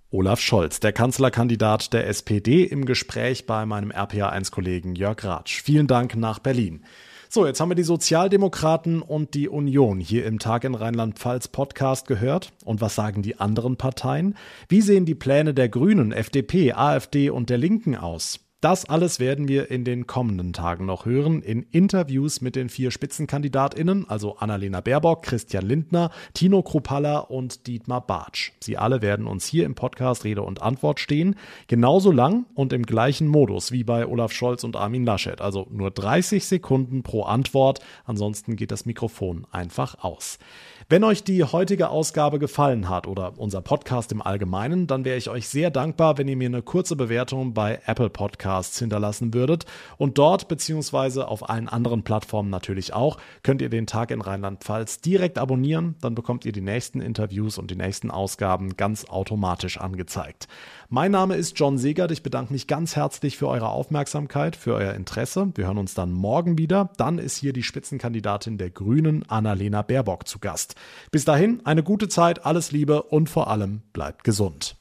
Olaf 0.10 0.40
Scholz, 0.40 0.80
der 0.80 0.94
Kanzlerkandidat 0.94 1.92
der 1.92 2.08
SPD, 2.08 2.64
im 2.64 2.86
Gespräch 2.86 3.46
bei 3.46 3.66
meinem 3.66 3.92
RPA1-Kollegen 3.92 4.96
Jörg 4.96 5.24
Ratsch. 5.24 5.62
Vielen 5.62 5.88
Dank 5.88 6.16
nach 6.16 6.40
Berlin. 6.40 6.86
So, 7.30 7.46
jetzt 7.46 7.60
haben 7.60 7.70
wir 7.70 7.76
die 7.76 7.84
Sozialdemokraten 7.84 9.02
und 9.02 9.34
die 9.34 9.50
Union 9.50 10.00
hier 10.00 10.26
im 10.26 10.40
Tag 10.40 10.64
in 10.64 10.74
Rheinland-Pfalz 10.74 11.50
Podcast 11.50 12.08
gehört. 12.08 12.54
Und 12.64 12.80
was 12.80 12.96
sagen 12.96 13.24
die 13.24 13.40
anderen 13.40 13.76
Parteien? 13.76 14.38
Wie 14.70 14.82
sehen 14.82 15.06
die 15.06 15.16
Pläne 15.16 15.54
der 15.54 15.68
Grünen, 15.68 16.14
FDP, 16.14 16.72
AfD 16.72 17.30
und 17.30 17.50
der 17.50 17.58
Linken 17.58 17.96
aus? 17.96 18.40
Das 18.66 18.90
alles 18.90 19.20
werden 19.20 19.48
wir 19.48 19.70
in 19.70 19.84
den 19.84 20.08
kommenden 20.08 20.52
Tagen 20.52 20.88
noch 20.88 21.06
hören, 21.06 21.44
in 21.44 21.68
Interviews 21.70 22.42
mit 22.42 22.56
den 22.56 22.70
vier 22.70 22.90
SpitzenkandidatInnen, 22.90 24.10
also 24.10 24.38
Annalena 24.38 24.82
Baerbock, 24.82 25.22
Christian 25.22 25.68
Lindner, 25.68 26.10
Tino 26.34 26.64
Kruppalla 26.64 27.20
und 27.20 27.68
Dietmar 27.68 28.02
Bartsch. 28.02 28.54
Sie 28.60 28.76
alle 28.76 29.04
werden 29.04 29.28
uns 29.28 29.46
hier 29.46 29.68
im 29.68 29.76
Podcast 29.76 30.24
Rede 30.24 30.42
und 30.42 30.64
Antwort 30.64 31.00
stehen, 31.00 31.36
genauso 31.68 32.10
lang 32.10 32.48
und 32.56 32.74
im 32.74 32.88
gleichen 32.88 33.28
Modus 33.28 33.72
wie 33.72 33.84
bei 33.84 34.08
Olaf 34.08 34.32
Scholz 34.32 34.64
und 34.64 34.76
Armin 34.76 35.06
Laschet, 35.06 35.42
also 35.42 35.68
nur 35.70 35.92
30 35.92 36.44
Sekunden 36.44 37.04
pro 37.04 37.22
Antwort, 37.22 37.82
ansonsten 38.04 38.56
geht 38.56 38.72
das 38.72 38.88
Mikrofon 38.88 39.46
einfach 39.52 40.04
aus. 40.04 40.40
Wenn 40.88 41.04
euch 41.04 41.24
die 41.24 41.44
heutige 41.44 41.90
Ausgabe 41.90 42.38
gefallen 42.38 42.90
hat 42.90 43.08
oder 43.08 43.40
unser 43.40 43.60
Podcast 43.62 44.12
im 44.12 44.22
Allgemeinen, 44.22 44.86
dann 44.86 45.04
wäre 45.04 45.18
ich 45.18 45.32
euch 45.32 45.50
sehr 45.50 45.72
dankbar, 45.72 46.20
wenn 46.20 46.28
ihr 46.28 46.38
mir 46.38 46.48
eine 46.48 46.62
kurze 46.62 46.96
Bewertung 46.96 47.56
bei 47.56 47.82
Apple 47.88 48.12
Podcasts 48.12 48.78
hinterlassen 48.78 49.34
würdet. 49.34 49.66
Und 49.98 50.20
dort 50.20 50.48
beziehungsweise 50.48 51.28
auf 51.28 51.50
allen 51.50 51.70
anderen 51.70 52.04
Plattformen 52.04 52.52
natürlich 52.52 52.94
auch, 52.94 53.18
könnt 53.42 53.64
ihr 53.64 53.70
den 53.70 53.88
Tag 53.88 54.12
in 54.12 54.22
Rheinland-Pfalz 54.22 55.02
direkt 55.02 55.40
abonnieren. 55.40 55.96
Dann 56.02 56.14
bekommt 56.14 56.46
ihr 56.46 56.52
die 56.52 56.62
nächsten 56.62 57.02
Interviews 57.02 57.58
und 57.58 57.72
die 57.72 57.76
nächsten 57.76 58.12
Ausgaben 58.12 58.78
ganz 58.78 59.06
automatisch 59.06 59.80
angezeigt. 59.80 60.48
Mein 60.90 61.10
Name 61.10 61.34
ist 61.34 61.60
John 61.60 61.80
Segert. 61.80 62.12
Ich 62.12 62.22
bedanke 62.22 62.54
mich 62.54 62.68
ganz 62.68 62.96
herzlich 62.96 63.38
für 63.38 63.48
eure 63.48 63.70
Aufmerksamkeit, 63.70 64.56
für 64.56 64.76
euer 64.76 64.94
Interesse. 64.94 65.52
Wir 65.56 65.66
hören 65.66 65.80
uns 65.80 65.96
dann 65.96 66.12
morgen 66.12 66.60
wieder. 66.60 66.92
Dann 66.98 67.18
ist 67.18 67.38
hier 67.38 67.54
die 67.54 67.64
Spitzenkandidatin 67.64 68.60
der 68.60 68.70
Grünen, 68.70 69.28
Annalena 69.28 69.82
Baerbock, 69.82 70.28
zu 70.28 70.38
Gast. 70.38 70.75
Bis 71.12 71.26
dahin 71.26 71.62
eine 71.66 71.84
gute 71.84 72.08
Zeit, 72.08 72.46
alles 72.46 72.72
Liebe 72.72 73.04
und 73.04 73.30
vor 73.30 73.50
allem 73.50 73.82
bleibt 73.94 74.24
gesund. 74.24 74.76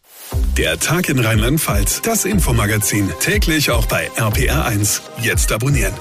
Der 0.56 0.78
Tag 0.78 1.08
in 1.08 1.18
Rheinland-Pfalz, 1.18 2.02
das 2.02 2.24
Infomagazin, 2.24 3.10
täglich 3.20 3.70
auch 3.70 3.86
bei 3.86 4.10
RPR1. 4.12 5.00
Jetzt 5.20 5.52
abonnieren. 5.52 5.94